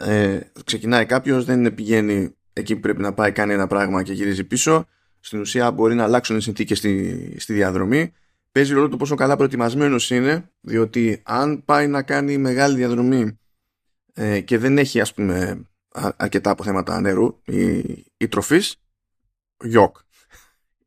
ε, 0.02 0.40
ξεκινάει 0.64 1.06
κάποιος, 1.06 1.46
δεν 1.46 1.74
πηγαίνει 1.74 2.36
εκεί 2.54 2.76
που 2.76 2.82
πρέπει 2.82 3.02
να 3.02 3.14
πάει, 3.14 3.32
κάνει 3.32 3.54
ένα 3.54 3.68
πράγμα 3.68 4.04
και 4.04 4.14
γυρίζει 4.14 4.44
πίσω. 4.44 4.86
Στην 5.20 5.40
ουσία 5.40 5.72
μπορεί 5.72 5.96
να 5.96 6.04
αλλάξουν 6.04 6.38
οι 6.38 6.42
συνθήκες 6.42 6.78
στη, 6.78 7.36
στη 7.40 7.54
διαδρομή. 7.54 8.14
Παίζει 8.52 8.74
ρόλο 8.74 8.90
το 8.90 8.98
πόσο 8.98 9.16
καλά 9.16 9.36
προετοιμασμένος 9.36 10.10
είναι, 10.10 10.50
διότι 10.62 11.22
αν 11.26 11.64
πάει 11.66 11.88
να 11.88 12.02
κάνει 12.02 12.38
μεγάλη 12.38 12.76
διαδρομή 12.76 13.40
ε, 14.14 14.40
και 14.40 14.58
δεν 14.58 14.78
έχει, 14.78 15.02
ας 15.02 15.14
πούμε, 15.14 15.66
αρκετά 16.18 16.50
από 16.50 16.64
θέματα 16.64 17.00
νερού 17.00 17.42
η, 17.46 17.78
η 18.18 18.28
τροφής 18.30 18.76
γιοκ 19.64 19.98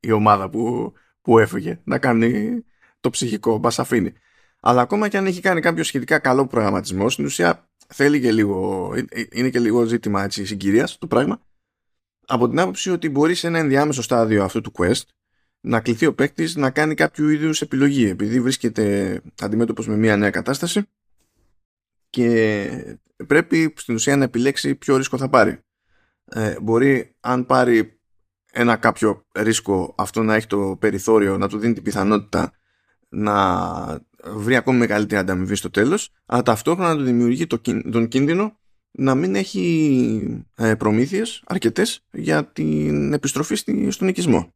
η 0.00 0.10
ομάδα 0.10 0.50
που, 0.50 0.92
που 1.22 1.38
έφυγε 1.38 1.80
να 1.84 1.98
κάνει 1.98 2.62
το 3.00 3.10
ψυχικό 3.10 3.58
μας 3.58 3.78
αφήνει 3.78 4.12
αλλά 4.60 4.80
ακόμα 4.80 5.08
και 5.08 5.16
αν 5.16 5.26
έχει 5.26 5.40
κάνει 5.40 5.60
κάποιο 5.60 5.84
σχετικά 5.84 6.18
καλό 6.18 6.46
προγραμματισμό 6.46 7.10
στην 7.10 7.24
ουσία 7.24 7.67
θέλει 7.94 8.20
και 8.20 8.32
λίγο, 8.32 8.90
είναι 9.32 9.50
και 9.50 9.58
λίγο 9.58 9.84
ζήτημα 9.84 10.24
έτσι, 10.24 10.44
συγκυρίας 10.44 10.98
το 10.98 11.06
πράγμα 11.06 11.40
από 12.30 12.48
την 12.48 12.60
άποψη 12.60 12.90
ότι 12.90 13.08
μπορεί 13.08 13.34
σε 13.34 13.46
ένα 13.46 13.58
ενδιάμεσο 13.58 14.02
στάδιο 14.02 14.44
αυτού 14.44 14.60
του 14.60 14.72
quest 14.76 15.02
να 15.60 15.80
κληθεί 15.80 16.06
ο 16.06 16.14
παίκτης 16.14 16.56
να 16.56 16.70
κάνει 16.70 16.94
κάποιο 16.94 17.28
είδους 17.28 17.60
επιλογή 17.60 18.08
επειδή 18.08 18.40
βρίσκεται 18.40 19.20
αντιμέτωπος 19.40 19.88
με 19.88 19.96
μια 19.96 20.16
νέα 20.16 20.30
κατάσταση 20.30 20.82
και 22.10 22.98
πρέπει 23.26 23.74
στην 23.76 23.94
ουσία 23.94 24.16
να 24.16 24.24
επιλέξει 24.24 24.74
ποιο 24.74 24.96
ρίσκο 24.96 25.16
θα 25.18 25.28
πάρει. 25.28 25.58
Ε, 26.24 26.60
μπορεί 26.60 27.16
αν 27.20 27.46
πάρει 27.46 28.00
ένα 28.52 28.76
κάποιο 28.76 29.26
ρίσκο 29.32 29.94
αυτό 29.98 30.22
να 30.22 30.34
έχει 30.34 30.46
το 30.46 30.76
περιθώριο 30.80 31.38
να 31.38 31.48
του 31.48 31.58
δίνει 31.58 31.74
την 31.74 31.82
πιθανότητα 31.82 32.52
να 33.08 34.06
βρει 34.24 34.56
ακόμη 34.56 34.78
μεγαλύτερη 34.78 35.20
ανταμοιβή 35.20 35.54
στο 35.54 35.70
τέλος 35.70 36.10
αλλά 36.26 36.42
ταυτόχρονα 36.42 36.88
να 36.88 36.98
του 36.98 37.04
δημιουργεί 37.04 37.46
τον 37.90 38.08
κίνδυνο 38.08 38.58
να 38.90 39.14
μην 39.14 39.34
έχει 39.34 40.44
ε, 40.54 40.74
προμήθειες 40.74 41.42
αρκετές 41.46 42.04
για 42.12 42.46
την 42.46 43.12
επιστροφή 43.12 43.54
στον 43.90 44.08
οικισμό. 44.08 44.52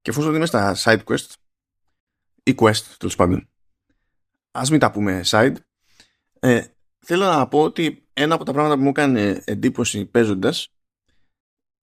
Και 0.00 0.10
εφόσον 0.10 0.34
είμαι 0.34 0.46
στα 0.46 0.76
side 0.78 1.04
quest 1.04 1.34
ή 2.42 2.54
quest 2.56 2.82
τέλος 2.98 3.16
πάντων 3.16 3.48
ας 4.50 4.70
μην 4.70 4.80
τα 4.80 4.90
πούμε 4.90 5.20
side 5.24 5.54
ε, 6.40 6.64
θέλω 6.98 7.24
να 7.24 7.48
πω 7.48 7.62
ότι 7.62 8.08
ένα 8.12 8.34
από 8.34 8.44
τα 8.44 8.52
πράγματα 8.52 8.76
που 8.76 8.82
μου 8.82 8.88
έκανε 8.88 9.42
εντύπωση 9.44 10.06
παίζοντας 10.06 10.68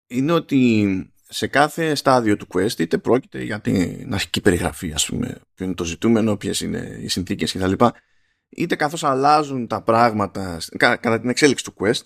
είναι 0.06 0.32
ότι 0.32 1.09
σε 1.32 1.46
κάθε 1.46 1.94
στάδιο 1.94 2.36
του 2.36 2.46
quest 2.52 2.78
είτε 2.78 2.98
πρόκειται 2.98 3.42
για 3.42 3.60
την 3.60 4.14
αρχική 4.14 4.40
περιγραφή 4.40 4.92
ας 4.92 5.06
πούμε 5.06 5.40
ποιο 5.54 5.64
είναι 5.64 5.74
το 5.74 5.84
ζητούμενο, 5.84 6.36
ποιες 6.36 6.60
είναι 6.60 6.98
οι 7.00 7.08
συνθήκες 7.08 7.52
κτλ 7.52 7.84
είτε 8.48 8.76
καθώς 8.76 9.04
αλλάζουν 9.04 9.66
τα 9.66 9.82
πράγματα 9.82 10.58
κατά 10.78 11.20
την 11.20 11.28
εξέλιξη 11.28 11.64
του 11.64 11.74
quest 11.78 12.02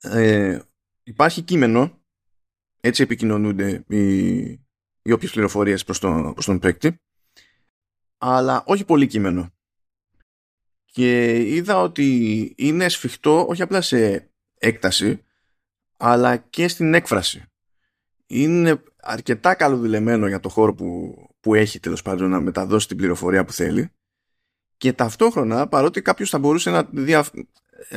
ε, 0.00 0.58
υπάρχει 1.02 1.42
κείμενο 1.42 2.02
έτσι 2.80 3.02
επικοινωνούνται 3.02 3.84
οι, 3.88 4.36
οι 5.02 5.12
όποιες 5.12 5.30
πληροφορίες 5.30 5.84
προς, 5.84 5.98
το, 5.98 6.30
προς 6.32 6.44
τον 6.44 6.58
παίκτη 6.58 6.98
αλλά 8.18 8.62
όχι 8.66 8.84
πολύ 8.84 9.06
κείμενο. 9.06 9.52
Και 10.84 11.36
είδα 11.54 11.80
ότι 11.80 12.54
είναι 12.56 12.88
σφιχτό 12.88 13.46
όχι 13.48 13.62
απλά 13.62 13.80
σε 13.80 14.30
έκταση 14.54 15.24
αλλά 15.96 16.36
και 16.36 16.68
στην 16.68 16.94
έκφραση 16.94 17.44
είναι 18.26 18.82
αρκετά 19.00 19.54
καλοδηλεμένο 19.54 20.26
για 20.26 20.40
το 20.40 20.48
χώρο 20.48 20.74
που, 20.74 21.14
που 21.40 21.54
έχει 21.54 21.80
τέλος 21.80 22.02
πάντων 22.02 22.30
να 22.30 22.40
μεταδώσει 22.40 22.88
την 22.88 22.96
πληροφορία 22.96 23.44
που 23.44 23.52
θέλει. 23.52 23.90
Και 24.76 24.92
ταυτόχρονα 24.92 25.68
παρότι 25.68 26.02
κάποιος 26.02 26.30
θα 26.30 26.38
μπορούσε 26.38 26.70
να 26.70 26.88
δει 26.90 27.14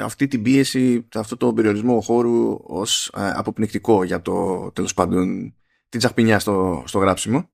αυτή 0.03 0.27
την 0.27 0.41
πίεση, 0.41 1.07
αυτό 1.13 1.37
το 1.37 1.53
περιορισμό 1.53 2.01
χώρου 2.01 2.59
ως 2.63 3.11
ε, 3.17 3.31
αποπνικτικό 3.35 4.03
για 4.03 4.21
το 4.21 4.71
τέλος 4.71 4.93
πάντων 4.93 5.55
την 5.89 5.99
τσαχπινιά 5.99 6.39
στο, 6.39 6.83
στο 6.85 6.99
γράψιμο 6.99 7.49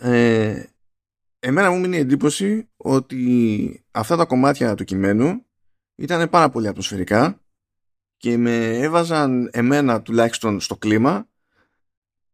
ε, 0.00 0.64
εμένα 1.38 1.70
μου 1.70 1.80
μείνει 1.80 1.96
εντύπωση 1.96 2.68
ότι 2.76 3.84
αυτά 3.90 4.16
τα 4.16 4.24
κομμάτια 4.24 4.74
του 4.74 4.84
κειμένου 4.84 5.46
ήταν 5.94 6.28
πάρα 6.28 6.50
πολύ 6.50 6.68
ατμοσφαιρικά 6.68 7.40
και 8.16 8.36
με 8.36 8.78
έβαζαν 8.78 9.48
εμένα 9.52 10.02
τουλάχιστον 10.02 10.60
στο 10.60 10.76
κλίμα 10.76 11.28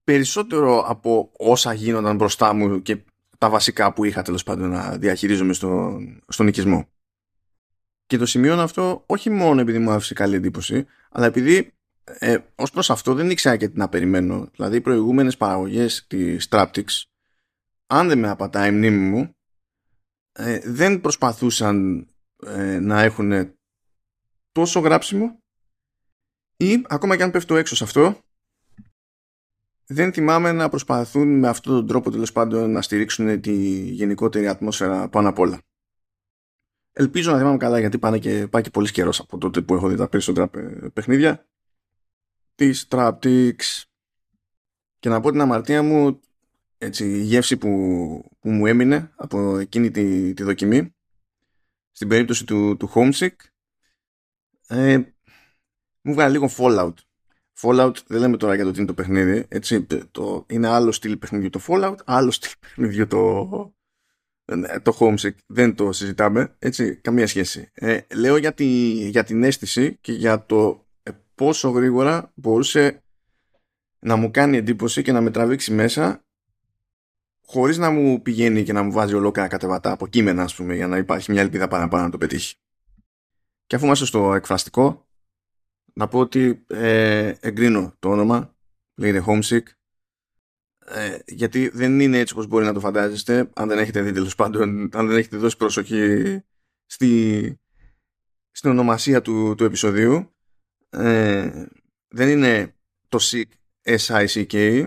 περισσότερο 0.07 0.85
από 0.87 1.31
όσα 1.37 1.73
γίνονταν 1.73 2.17
μπροστά 2.17 2.53
μου 2.53 2.83
και 2.83 2.99
τα 3.39 3.51
βασικά 3.51 3.93
που 3.93 4.05
είχα 4.05 4.23
τέλος 4.23 4.43
πάντων 4.43 4.69
να 4.69 4.97
διαχειρίζομαι 4.97 5.53
στο, 5.53 6.01
στον 6.29 6.47
οικισμό. 6.47 6.89
Και 8.07 8.17
το 8.17 8.27
σημείο 8.27 8.61
αυτό 8.61 9.03
όχι 9.07 9.31
μόνο 9.31 9.61
επειδή 9.61 9.79
μου 9.79 9.91
άφησε 9.91 10.15
καλή 10.15 10.35
εντύπωση, 10.35 10.87
αλλά 11.11 11.27
επειδή 11.27 11.75
ε, 12.05 12.39
ως 12.55 12.71
προς 12.71 12.91
αυτό 12.91 13.15
δεν 13.15 13.31
ήξερα 13.31 13.57
και 13.57 13.69
τι 13.69 13.79
να 13.79 13.89
περιμένω. 13.89 14.49
Δηλαδή 14.55 14.77
οι 14.77 14.81
προηγούμενες 14.81 15.37
παραγωγές 15.37 16.07
της 16.07 16.49
Traptix, 16.51 16.85
αν 17.87 18.09
δεν 18.09 18.19
με 18.19 18.29
απατάει 18.29 18.69
η 18.69 18.73
μνήμη 18.73 18.99
μου, 18.99 19.37
ε, 20.33 20.61
δεν 20.65 21.01
προσπαθούσαν 21.01 22.07
ε, 22.47 22.79
να 22.79 23.03
έχουν 23.03 23.53
τόσο 24.53 24.81
γράψιμο 24.81 25.39
ή 26.57 26.83
ακόμα 26.89 27.17
και 27.17 27.23
αν 27.23 27.31
πέφτω 27.31 27.57
έξω 27.57 27.77
σε 27.77 27.85
αυτό 27.85 28.25
δεν 29.87 30.13
θυμάμαι 30.13 30.53
να 30.53 30.69
προσπαθούν 30.69 31.39
με 31.39 31.49
αυτόν 31.49 31.75
τον 31.75 31.87
τρόπο 31.87 32.11
τέλος 32.11 32.33
πάντων 32.33 32.71
να 32.71 32.83
στηρίξουν 32.83 33.41
τη 33.41 33.55
γενικότερη 33.91 34.49
ατμόσφαιρα 34.49 35.09
πάνω 35.09 35.29
απ' 35.29 35.39
όλα. 35.39 35.61
Ελπίζω 36.93 37.33
να 37.33 37.39
θυμάμαι 37.39 37.57
καλά 37.57 37.79
γιατί 37.79 37.99
πάνε 37.99 38.19
και, 38.19 38.47
πάει 38.51 38.63
και 38.63 38.71
πολύς 38.71 38.91
καιρός 38.91 39.21
από 39.21 39.39
τότε 39.39 39.61
που 39.61 39.75
έχω 39.75 39.89
δει 39.89 39.97
τα 39.97 40.09
περισσότερα 40.09 40.51
παιχνίδια 40.93 41.49
της 42.55 42.87
Traptix. 42.91 43.57
Και 44.99 45.09
να 45.09 45.21
πω 45.21 45.31
την 45.31 45.41
αμαρτία 45.41 45.83
μου, 45.83 46.21
έτσι, 46.79 47.05
η 47.05 47.23
γεύση 47.23 47.57
που, 47.57 47.69
που 48.41 48.51
μου 48.51 48.67
έμεινε 48.67 49.13
από 49.17 49.59
εκείνη 49.59 49.91
τη, 49.91 50.35
τη 50.35 50.43
δοκιμή, 50.43 50.95
στην 51.91 52.09
περίπτωση 52.09 52.45
του, 52.45 52.77
του 52.77 52.91
Homesick, 52.95 53.35
ε, 54.67 54.99
μου 56.01 56.13
βγάλε 56.13 56.33
λίγο 56.33 56.51
Fallout 56.57 56.95
Fallout 57.61 57.95
δεν 58.07 58.21
λέμε 58.21 58.37
τώρα 58.37 58.55
για 58.55 58.65
το 58.65 58.71
τι 58.71 58.79
είναι 58.79 58.87
το 58.87 58.95
παιχνίδι. 58.95 59.45
Έτσι, 59.49 59.87
το, 60.11 60.47
είναι 60.49 60.69
άλλο 60.69 60.93
στυλ 60.93 61.17
παιχνιδιού 61.17 61.51
το 61.51 61.61
Fallout, 61.67 61.97
άλλο 62.05 62.31
στυλ 62.31 62.51
παιχνιδιού 62.61 63.07
το, 63.07 63.49
το 64.83 64.97
Homesick. 65.01 65.35
Δεν 65.47 65.75
το 65.75 65.93
συζητάμε. 65.93 66.57
Έτσι, 66.59 66.97
καμία 66.97 67.27
σχέση. 67.27 67.71
Ε, 67.75 67.99
λέω 68.15 68.37
για, 68.37 68.55
τη, 68.55 68.65
για 69.09 69.25
την 69.25 69.43
αίσθηση 69.43 69.97
και 70.01 70.13
για 70.13 70.47
το 70.47 70.87
ε, 71.03 71.11
πόσο 71.35 71.69
γρήγορα 71.69 72.33
μπορούσε 72.35 73.03
να 73.99 74.17
μου 74.17 74.31
κάνει 74.31 74.57
εντύπωση 74.57 75.03
και 75.03 75.13
να 75.13 75.21
με 75.21 75.31
τραβήξει 75.31 75.73
μέσα 75.73 76.25
χωρίς 77.47 77.79
να 77.79 77.91
μου 77.91 78.23
πηγαίνει 78.23 78.63
και 78.63 78.73
να 78.73 78.83
μου 78.83 78.93
βάζει 78.93 79.15
ολόκληρα 79.15 79.49
κατεβατά 79.49 79.93
από 79.93 80.07
κείμενα, 80.07 80.43
ας 80.43 80.55
πούμε, 80.55 80.75
για 80.75 80.87
να 80.87 80.97
υπάρχει 80.97 81.33
μια 81.33 81.41
ελπίδα 81.41 81.69
παραπάνω 81.69 82.05
να 82.05 82.11
το 82.11 82.19
πετύχει. 82.19 82.57
Και 83.67 83.77
αφού 83.77 83.85
είμαστε 83.85 84.05
στο 84.05 84.35
εκφραστικό, 84.35 85.06
να 85.99 86.09
πω 86.09 86.19
ότι 86.19 86.65
ε, 86.67 87.35
εγκρίνω 87.41 87.95
το 87.99 88.11
όνομα, 88.11 88.57
λέγεται 88.95 89.25
Homesick, 89.27 89.63
ε, 90.89 91.19
γιατί 91.27 91.69
δεν 91.69 92.01
είναι 92.01 92.19
έτσι 92.19 92.35
όπως 92.35 92.47
μπορεί 92.47 92.65
να 92.65 92.73
το 92.73 92.81
φαντάζεστε, 92.81 93.51
αν 93.55 93.69
δεν 93.69 93.79
έχετε 93.79 94.03
δει 94.03 94.13
τέλος 94.13 94.35
πάντων, 94.35 94.89
αν 94.93 95.09
δεν 95.09 95.17
έχετε 95.17 95.37
δώσει 95.37 95.57
προσοχή 95.57 96.41
στη, 96.87 97.61
στην 98.51 98.71
ονομασία 98.71 99.23
του, 99.23 99.55
του 99.55 99.65
επεισοδίου. 99.65 100.35
Ε, 100.91 101.67
δεν 102.09 102.29
είναι 102.29 102.75
το 103.09 103.19
SICK, 103.21 103.45
S-I-C-K, 103.83 104.87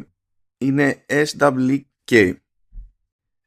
είναι 0.57 1.05
S-W-K. 1.07 2.35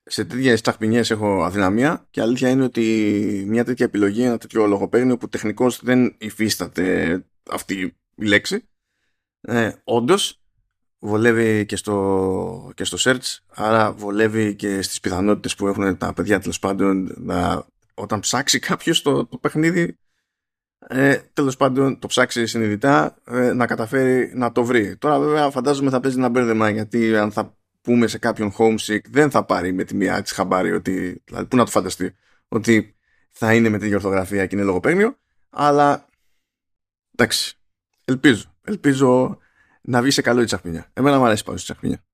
Σε 0.04 0.24
τέτοιες 0.24 0.60
τσαχπινιές 0.60 1.10
έχω 1.10 1.44
αδυναμία 1.44 2.06
και 2.10 2.20
αλήθεια 2.20 2.48
είναι 2.48 2.64
ότι 2.64 3.44
μια 3.46 3.64
τέτοια 3.64 3.86
επιλογή, 3.86 4.22
ένα 4.22 4.38
τέτοιο 4.38 4.66
λογοπαίγνιο 4.66 5.16
που 5.16 5.28
τεχνικώς 5.28 5.82
δεν 5.82 6.16
υφίσταται 6.18 7.24
αυτή 7.50 7.96
η 8.14 8.24
λέξη. 8.24 8.68
Ε, 9.40 9.72
όντως 9.84 10.42
βολεύει 10.98 11.66
και 11.66 11.76
στο, 11.76 12.72
και 12.74 12.84
στο 12.84 12.96
search 13.00 13.38
άρα 13.54 13.92
βολεύει 13.92 14.54
και 14.54 14.82
στις 14.82 15.00
πιθανότητες 15.00 15.54
που 15.54 15.66
έχουν 15.66 15.96
τα 15.98 16.12
παιδιά 16.12 16.40
τέλος 16.40 16.58
πάντων 16.58 17.14
να, 17.16 17.66
όταν 17.94 18.20
ψάξει 18.20 18.58
κάποιος 18.58 19.02
το, 19.02 19.26
το 19.26 19.38
παιχνίδι 19.38 19.98
ε, 20.88 21.16
τέλος 21.32 21.56
πάντων 21.56 21.98
το 21.98 22.06
ψάξει 22.06 22.46
συνειδητά 22.46 23.16
ε, 23.24 23.52
να 23.52 23.66
καταφέρει 23.66 24.32
να 24.34 24.52
το 24.52 24.64
βρει. 24.64 24.96
Τώρα 24.96 25.18
βέβαια 25.18 25.50
φαντάζομαι 25.50 25.90
θα 25.90 26.00
παίζει 26.00 26.18
ένα 26.18 26.28
μπέρδεμα 26.28 26.70
γιατί 26.70 27.16
αν 27.16 27.32
θα 27.32 27.56
πούμε 27.80 28.06
σε 28.06 28.18
κάποιον 28.18 28.52
homesick 28.58 29.00
δεν 29.10 29.30
θα 29.30 29.44
πάρει 29.44 29.72
με 29.72 29.84
τη 29.84 29.94
μία 29.94 30.22
της 30.22 30.32
χαμπάρι 30.32 30.72
ότι, 30.72 31.22
δηλαδή 31.24 31.46
πού 31.46 31.56
να 31.56 31.64
το 31.64 31.70
φανταστεί 31.70 32.14
ότι 32.48 32.96
θα 33.30 33.54
είναι 33.54 33.68
με 33.68 33.78
τη 33.78 33.94
ορθογραφία 33.94 34.46
και 34.46 34.56
είναι 34.56 34.64
λογοπαίγνιο 34.64 35.16
αλλά 35.50 36.06
εντάξει, 37.12 37.58
ελπίζω. 38.04 38.54
Ελπίζω 38.64 39.38
να 39.82 40.02
βγει 40.02 40.10
σε 40.10 40.22
καλό 40.22 40.40
η 40.40 40.44
τσαχπινιά. 40.44 40.90
Εμένα 40.92 41.18
μου 41.18 41.24
αρέσει 41.24 41.44
πάρα 41.44 41.58
η 41.58 41.62
τσαχπινιά. 41.62 42.04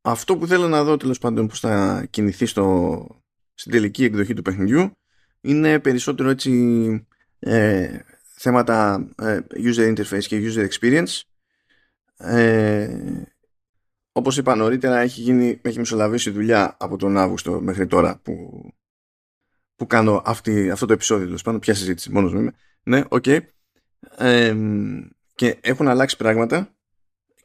Αυτό 0.00 0.36
που 0.36 0.46
θέλω 0.46 0.68
να 0.68 0.84
δω 0.84 0.96
τέλος 0.96 1.18
πάντων 1.18 1.46
που 1.46 1.56
θα 1.56 2.06
κινηθεί 2.10 2.46
στο, 2.46 3.06
στην 3.54 3.72
τελική 3.72 4.04
εκδοχή 4.04 4.34
του 4.34 4.42
παιχνιδιού 4.42 4.90
είναι 5.40 5.78
περισσότερο 5.80 6.28
έτσι 6.28 7.06
ε, 7.38 7.98
θέματα 8.22 9.08
ε, 9.18 9.40
user 9.50 9.94
interface 9.96 10.24
και 10.24 10.52
user 10.52 10.68
experience. 10.68 11.20
Ε, 12.16 13.22
όπως 14.12 14.36
είπα 14.36 14.54
νωρίτερα 14.54 14.98
έχει, 14.98 15.20
γίνει, 15.20 15.60
έχει 15.62 15.78
μεσολαβήσει 15.78 16.30
δουλειά 16.30 16.76
από 16.78 16.96
τον 16.96 17.18
Αύγουστο 17.18 17.60
μέχρι 17.60 17.86
τώρα 17.86 18.18
που, 18.22 18.64
που 19.76 19.86
κάνω 19.86 20.22
αυτή, 20.24 20.70
αυτό 20.70 20.86
το 20.86 20.92
επεισόδιο 20.92 21.24
τέλος 21.26 21.42
πάντων. 21.42 21.60
Ποια 21.60 21.74
συζήτηση, 21.74 22.10
μόνος 22.10 22.32
μου 22.32 22.40
είμαι. 22.40 22.52
Ναι, 22.82 23.02
οκ 23.08 23.24
και 25.34 25.56
έχουν 25.60 25.88
αλλάξει 25.88 26.16
πράγματα. 26.16 26.68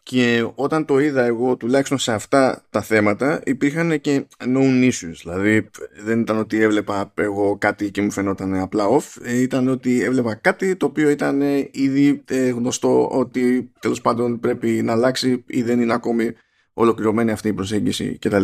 Και 0.04 0.50
όταν 0.56 0.86
το 0.86 1.00
είδα 1.00 1.26
εγώ 1.26 1.58
τουλάχιστον 1.58 1.98
σε 1.98 2.14
αυτά 2.14 2.66
τα 2.70 2.82
θέματα 2.82 3.42
υπήρχαν 3.46 4.02
και 4.02 4.26
known 4.38 4.84
issues. 4.84 5.14
Δηλαδή 5.22 5.70
δεν 6.04 6.20
ήταν 6.20 6.38
ότι 6.38 6.62
έβλεπα 6.62 7.14
εγώ 7.16 7.58
κάτι 7.58 7.92
και 7.92 8.02
μου 8.02 8.12
φαινόταν 8.12 8.60
απλά 8.60 8.86
off. 8.90 9.22
Ε, 9.24 9.42
ήταν 9.42 9.68
ότι 9.68 10.04
έβλεπα 10.04 10.36
κάτι 10.36 10.76
το 10.76 10.86
οποίο 10.86 11.10
ήταν 11.10 11.42
ήδη 11.72 12.24
ε, 12.28 12.50
γνωστό 12.50 13.08
ότι 13.10 13.72
τέλος 13.80 14.02
πάντων 14.02 14.40
πρέπει 14.40 14.70
να 14.70 14.92
αλλάξει 14.92 15.44
ή 15.48 15.62
δεν 15.62 15.82
είναι 15.82 15.94
ακόμη 15.94 16.32
ολοκληρωμένη 16.74 17.32
αυτή 17.32 17.48
η 17.48 17.54
προσέγγιση 17.54 18.18
κτλ. 18.22 18.44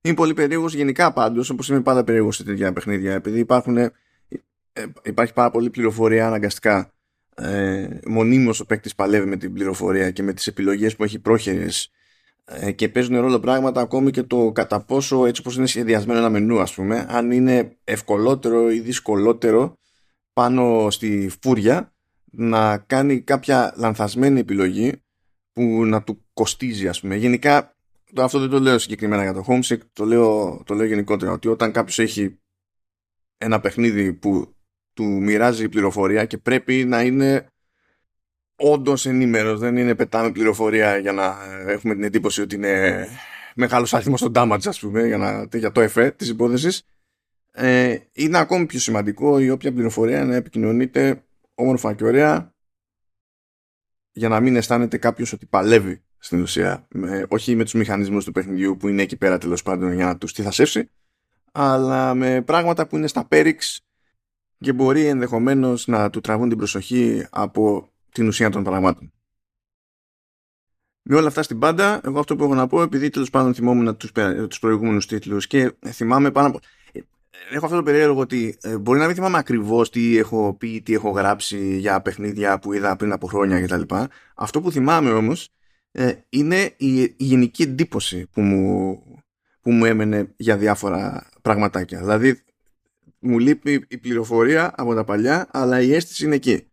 Είναι 0.00 0.14
πολύ 0.14 0.34
περίεργος 0.34 0.74
γενικά 0.74 1.12
πάντως 1.12 1.50
όπως 1.50 1.68
είμαι 1.68 1.80
πάντα 1.80 2.04
περίεργος 2.04 2.36
σε 2.36 2.44
τέτοια 2.44 2.72
παιχνίδια 2.72 3.12
επειδή 3.12 3.38
υπάρχουν, 3.38 3.76
ε, 3.76 3.92
υπάρχει 5.02 5.32
πάρα 5.32 5.50
πολύ 5.50 5.70
πληροφορία 5.70 6.26
αναγκαστικά 6.26 6.93
ε, 7.34 7.88
μονίμως 8.06 8.60
ο 8.60 8.66
παίκτης 8.66 8.94
παλεύει 8.94 9.26
με 9.26 9.36
την 9.36 9.52
πληροφορία 9.52 10.10
και 10.10 10.22
με 10.22 10.32
τις 10.32 10.46
επιλογές 10.46 10.96
που 10.96 11.04
έχει 11.04 11.18
πρόχειρες 11.18 11.90
ε, 12.44 12.72
και 12.72 12.88
παίζουν 12.88 13.20
ρόλο 13.20 13.40
πράγματα 13.40 13.80
ακόμη 13.80 14.10
και 14.10 14.22
το 14.22 14.52
κατά 14.52 14.84
πόσο 14.84 15.26
έτσι 15.26 15.40
όπως 15.40 15.56
είναι 15.56 15.66
σχεδιασμένο 15.66 16.18
ένα 16.18 16.30
μενού 16.30 16.60
ας 16.60 16.74
πούμε 16.74 17.06
αν 17.08 17.30
είναι 17.30 17.76
ευκολότερο 17.84 18.70
ή 18.70 18.80
δυσκολότερο 18.80 19.78
πάνω 20.32 20.90
στη 20.90 21.30
φούρια 21.42 21.94
να 22.30 22.78
κάνει 22.78 23.20
κάποια 23.20 23.74
λανθασμένη 23.76 24.40
επιλογή 24.40 24.92
που 25.52 25.84
να 25.84 26.02
του 26.02 26.26
κοστίζει 26.32 26.88
ας 26.88 27.00
πούμε. 27.00 27.16
Γενικά 27.16 27.76
αυτό 28.16 28.38
δεν 28.38 28.48
το 28.48 28.60
λέω 28.60 28.78
συγκεκριμένα 28.78 29.22
για 29.22 29.32
το 29.32 29.44
Homesick 29.48 29.78
το 29.92 30.04
λέω, 30.04 30.62
το 30.66 30.74
λέω 30.74 30.86
γενικότερα 30.86 31.32
ότι 31.32 31.48
όταν 31.48 31.72
κάποιος 31.72 31.98
έχει 31.98 32.38
ένα 33.38 33.60
παιχνίδι 33.60 34.12
που 34.12 34.53
του 34.94 35.04
μοιράζει 35.04 35.68
πληροφορία 35.68 36.24
και 36.24 36.38
πρέπει 36.38 36.84
να 36.84 37.02
είναι 37.02 37.46
όντως 38.56 39.06
ενήμερος. 39.06 39.58
Δεν 39.58 39.76
είναι 39.76 39.94
πετάμε 39.94 40.32
πληροφορία 40.32 40.96
για 40.96 41.12
να 41.12 41.36
έχουμε 41.66 41.94
την 41.94 42.04
εντύπωση 42.04 42.40
ότι 42.40 42.54
είναι 42.54 43.06
μεγάλος 43.54 43.94
αριθμό 43.94 44.16
στο 44.16 44.30
damage, 44.34 44.66
ας 44.66 44.78
πούμε, 44.78 45.06
για, 45.06 45.18
να, 45.18 45.48
για 45.52 45.72
το 45.72 45.80
εφέ 45.80 46.10
της 46.10 46.28
υπόθεσης. 46.28 46.82
Ε, 47.52 47.96
είναι 48.12 48.38
ακόμη 48.38 48.66
πιο 48.66 48.78
σημαντικό 48.78 49.38
η 49.38 49.50
όποια 49.50 49.72
πληροφορία 49.72 50.24
να 50.24 50.34
επικοινωνείται 50.34 51.24
όμορφα 51.54 51.94
και 51.94 52.04
ωραία 52.04 52.54
για 54.12 54.28
να 54.28 54.40
μην 54.40 54.56
αισθάνεται 54.56 54.98
κάποιος 54.98 55.32
ότι 55.32 55.46
παλεύει 55.46 56.02
στην 56.18 56.40
ουσία. 56.40 56.88
όχι 57.28 57.54
με 57.54 57.64
τους 57.64 57.72
μηχανισμούς 57.72 58.24
του 58.24 58.32
παιχνιδιού 58.32 58.76
που 58.76 58.88
είναι 58.88 59.02
εκεί 59.02 59.16
πέρα 59.16 59.38
τέλος 59.38 59.62
πάντων 59.62 59.92
για 59.92 60.04
να 60.04 60.16
τους 60.16 60.32
τι 60.32 60.42
θα 60.42 60.50
σέψει, 60.50 60.90
αλλά 61.52 62.14
με 62.14 62.42
πράγματα 62.42 62.86
που 62.86 62.96
είναι 62.96 63.06
στα 63.06 63.24
πέριξ 63.24 63.83
και 64.64 64.72
μπορεί 64.72 65.06
ενδεχομένως 65.06 65.86
να 65.86 66.10
του 66.10 66.20
τραβούν 66.20 66.48
την 66.48 66.58
προσοχή 66.58 67.26
από 67.30 67.92
την 68.12 68.26
ουσία 68.26 68.50
των 68.50 68.62
πραγμάτων. 68.62 69.12
Με 71.02 71.16
όλα 71.16 71.28
αυτά 71.28 71.42
στην 71.42 71.58
πάντα, 71.58 72.00
εγώ 72.04 72.18
αυτό 72.18 72.36
που 72.36 72.44
έχω 72.44 72.54
να 72.54 72.66
πω, 72.66 72.82
επειδή 72.82 73.08
τέλος 73.08 73.30
πάντων 73.30 73.54
θυμόμουν 73.54 73.96
τους, 73.96 74.12
τους 74.48 74.58
προηγούμενους 74.58 75.06
τίτλους 75.06 75.46
και 75.46 75.72
θυμάμαι 75.86 76.30
πάνω 76.30 76.48
από... 76.48 76.58
Ε, 76.92 77.00
έχω 77.50 77.64
αυτό 77.64 77.76
το 77.76 77.82
περίεργο 77.82 78.20
ότι 78.20 78.58
ε, 78.62 78.78
μπορεί 78.78 78.98
να 78.98 79.06
μην 79.06 79.14
θυμάμαι 79.14 79.38
ακριβώς 79.38 79.90
τι 79.90 80.18
έχω 80.18 80.54
πει, 80.58 80.82
τι 80.82 80.94
έχω 80.94 81.10
γράψει 81.10 81.76
για 81.78 82.00
παιχνίδια 82.00 82.58
που 82.58 82.72
είδα 82.72 82.96
πριν 82.96 83.12
από 83.12 83.26
χρόνια 83.26 83.66
κτλ. 83.66 83.94
Αυτό 84.34 84.60
που 84.60 84.70
θυμάμαι 84.70 85.10
όμως 85.10 85.48
ε, 85.90 86.12
είναι 86.28 86.74
η, 86.76 87.00
η 87.02 87.14
γενική 87.16 87.62
εντύπωση 87.62 88.26
που 88.32 88.40
μου, 88.40 89.02
που 89.60 89.72
μου 89.72 89.84
έμενε 89.84 90.32
για 90.36 90.56
διάφορα 90.56 91.28
πραγματάκια. 91.42 91.98
Δηλαδή 91.98 92.44
μου 93.24 93.38
λείπει 93.38 93.84
η 93.88 93.98
πληροφορία 93.98 94.72
από 94.76 94.94
τα 94.94 95.04
παλιά, 95.04 95.48
αλλά 95.50 95.80
η 95.80 95.94
αίσθηση 95.94 96.24
είναι 96.24 96.34
εκεί. 96.34 96.68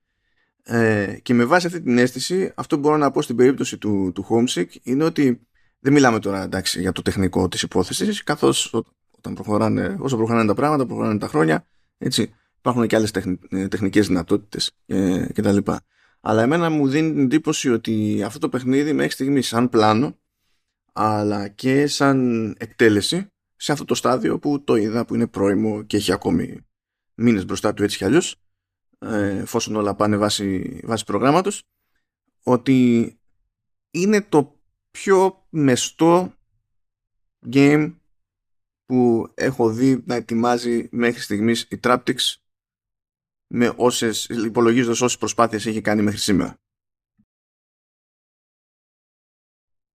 Ε, 0.64 1.18
και 1.22 1.34
με 1.34 1.46
βάση 1.46 1.68
αυτή 1.68 1.82
την 1.82 1.98
αίσθηση, 1.98 2.52
αυτό 2.56 2.76
που 2.76 2.82
μπορώ 2.82 2.98
να 2.98 3.12
πω 3.12 3.22
στην 3.22 3.36
περίπτωση 3.36 3.78
του, 3.78 4.12
του 4.16 4.26
Homesick 4.30 4.68
είναι 4.84 5.04
ότι 5.04 5.48
δεν 5.80 5.94
μιλάμε 5.94 6.20
τώρα 6.20 6.44
εντάξει, 6.44 6.82
για 6.82 6.92
το 6.92 7.02
τεχνικό 7.02 7.48
της 7.48 7.62
υπόθεσης, 7.62 8.24
καθώς 8.24 8.74
όταν 9.12 9.34
προχωράνε, 9.34 9.96
όσο 10.00 10.18
προχωράνε 10.18 10.48
τα 10.48 10.54
πράγματα, 10.54 10.86
προχωράνε 10.86 11.20
τα 11.20 11.28
χρόνια, 11.28 11.68
έτσι, 11.98 12.34
υπάρχουν 12.58 12.88
και 12.88 12.96
άλλες 12.96 13.12
τεχν, 13.12 13.40
ε, 13.50 13.68
τεχνικές 13.68 14.08
δυνατότητες 14.08 14.72
ε, 14.86 15.26
κτλ. 15.34 15.58
Αλλά 16.22 16.42
εμένα 16.42 16.70
μου 16.70 16.88
δίνει 16.88 17.12
την 17.12 17.24
εντύπωση 17.24 17.72
ότι 17.72 18.24
αυτό 18.26 18.40
το 18.40 18.50
παιχνίδι 18.50 18.94
μέχρι 18.94 19.12
στιγμής 19.12 19.48
σαν 19.48 19.70
πλάνο, 19.70 20.20
αλλά 20.94 21.48
και 21.48 21.88
σαν 21.88 22.56
εκτέλεση, 22.60 23.31
σε 23.62 23.72
αυτό 23.72 23.86
το 23.86 23.96
στάδιο 23.96 24.40
που 24.40 24.64
το 24.64 24.76
είδα 24.76 25.06
που 25.06 25.16
είναι 25.16 25.28
πρώιμο 25.28 25.84
και 25.84 25.98
έχει 25.98 26.12
ακόμη 26.12 26.68
μήνες 27.14 27.46
μπροστά 27.46 27.74
του 27.74 27.84
έτσι 27.84 27.98
κι 27.98 28.04
αλλιώς 28.04 28.36
ε, 29.00 29.38
εφόσον 29.38 29.76
όλα 29.76 29.96
πάνε 29.96 30.18
βάσει, 30.18 30.80
βάσει 30.84 31.04
προγράμματος 31.04 31.64
ότι 32.44 33.20
είναι 33.92 34.22
το 34.22 34.60
πιο 34.92 35.46
μεστό 35.50 36.34
game 37.52 37.96
που 38.86 39.32
έχω 39.34 39.70
δει 39.70 40.04
να 40.06 40.16
ετοιμάζει 40.16 40.88
μέχρι 40.92 41.22
στιγμής 41.22 41.62
η 41.62 41.80
Traptix 41.84 42.16
με 43.48 43.74
όσες, 43.76 44.26
υπολογίζοντας 44.26 45.02
όσες 45.02 45.18
προσπάθειες 45.18 45.66
έχει 45.66 45.82
κάνει 45.82 46.02
μέχρι 46.02 46.20
σήμερα. 46.20 46.60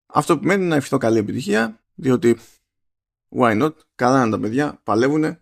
Αυτό 0.07 0.39
που 0.39 0.45
μένει 0.45 0.65
να 0.65 0.77
ευχηθώ 0.77 0.99
καλή 0.99 1.19
επιτυχία, 1.19 1.85
διότι 1.95 2.37
why 3.29 3.63
not, 3.63 3.73
καλά 3.95 4.23
είναι 4.23 4.31
τα 4.31 4.41
παιδιά, 4.41 4.81
παλεύουν, 4.83 5.39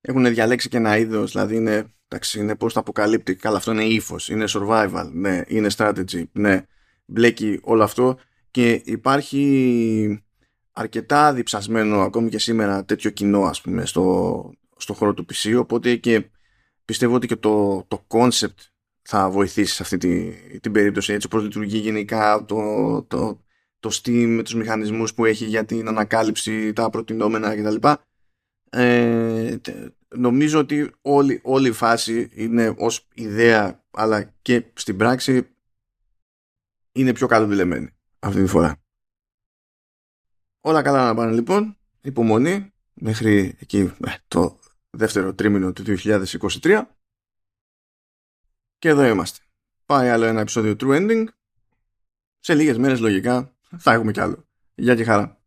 έχουν 0.00 0.24
διαλέξει 0.34 0.68
και 0.68 0.76
ένα 0.76 0.96
είδος, 0.96 1.32
δηλαδή 1.32 1.56
είναι, 1.56 1.94
εντάξει, 2.08 2.38
είναι 2.40 2.56
πώς 2.56 2.72
το 2.72 2.80
αποκαλύπτει, 2.80 3.34
καλά 3.34 3.56
αυτό 3.56 3.72
είναι 3.72 3.84
ύφος, 3.84 4.28
είναι 4.28 4.44
survival, 4.48 5.10
ναι, 5.12 5.42
είναι 5.46 5.68
strategy, 5.76 6.24
ναι, 6.32 6.66
μπλέκει 7.04 7.60
όλο 7.62 7.82
αυτό 7.82 8.18
και 8.50 8.82
υπάρχει 8.84 10.24
αρκετά 10.72 11.32
διψασμένο 11.32 12.00
ακόμη 12.00 12.28
και 12.28 12.38
σήμερα 12.38 12.84
τέτοιο 12.84 13.10
κοινό 13.10 13.42
ας 13.42 13.60
πούμε 13.60 13.86
στο, 13.86 14.50
στο 14.76 14.94
χώρο 14.94 15.14
του 15.14 15.26
PC 15.32 15.58
οπότε 15.58 15.96
και 15.96 16.30
πιστεύω 16.84 17.14
ότι 17.14 17.26
και 17.26 17.36
το, 17.36 17.84
το 17.88 18.06
concept 18.08 18.68
θα 19.02 19.30
βοηθήσει 19.30 19.74
σε 19.74 19.82
αυτή 19.82 19.96
τη, 19.96 20.32
την 20.60 20.72
περίπτωση 20.72 21.12
έτσι 21.12 21.26
όπως 21.26 21.42
λειτουργεί 21.42 21.78
γενικά 21.78 22.44
το, 22.44 23.02
το, 23.02 23.44
το 23.80 23.90
Steam 23.92 24.26
με 24.26 24.42
τους 24.42 24.54
μηχανισμούς 24.54 25.14
που 25.14 25.24
έχει 25.24 25.44
για 25.44 25.64
την 25.64 25.88
ανακάλυψη, 25.88 26.72
τα 26.72 26.90
προτινόμενα 26.90 27.56
κτλ. 27.56 27.88
Ε, 28.70 29.56
νομίζω 30.16 30.58
ότι 30.58 30.90
όλη, 31.02 31.40
όλη 31.42 31.68
η 31.68 31.72
φάση 31.72 32.30
είναι 32.32 32.74
ως 32.78 33.08
ιδέα 33.14 33.84
αλλά 33.90 34.22
και 34.42 34.64
στην 34.74 34.96
πράξη 34.96 35.48
είναι 36.92 37.12
πιο 37.12 37.26
καλοδηλεμένη 37.26 37.90
αυτή 38.18 38.42
τη 38.42 38.46
φορά. 38.46 38.80
Όλα 40.60 40.82
καλά 40.82 41.04
να 41.04 41.14
πάνε 41.14 41.32
λοιπόν, 41.32 41.76
υπομονή 42.00 42.72
μέχρι 42.94 43.56
εκεί 43.58 43.78
ε, 43.78 44.14
το 44.28 44.58
δεύτερο 44.90 45.34
τρίμηνο 45.34 45.72
του 45.72 45.82
2023 45.86 46.82
και 48.78 48.88
εδώ 48.88 49.04
είμαστε. 49.04 49.44
Πάει 49.86 50.08
άλλο 50.08 50.24
ένα 50.24 50.40
επεισόδιο 50.40 50.76
True 50.80 51.00
Ending 51.00 51.24
σε 52.38 52.54
λίγες 52.54 52.78
μέρες 52.78 53.00
λογικά 53.00 53.55
θα 53.76 53.92
έχουμε 53.92 54.12
κι 54.12 54.20
άλλο. 54.20 54.44
Γεια 54.74 54.94
και 54.94 55.04
χαρά. 55.04 55.40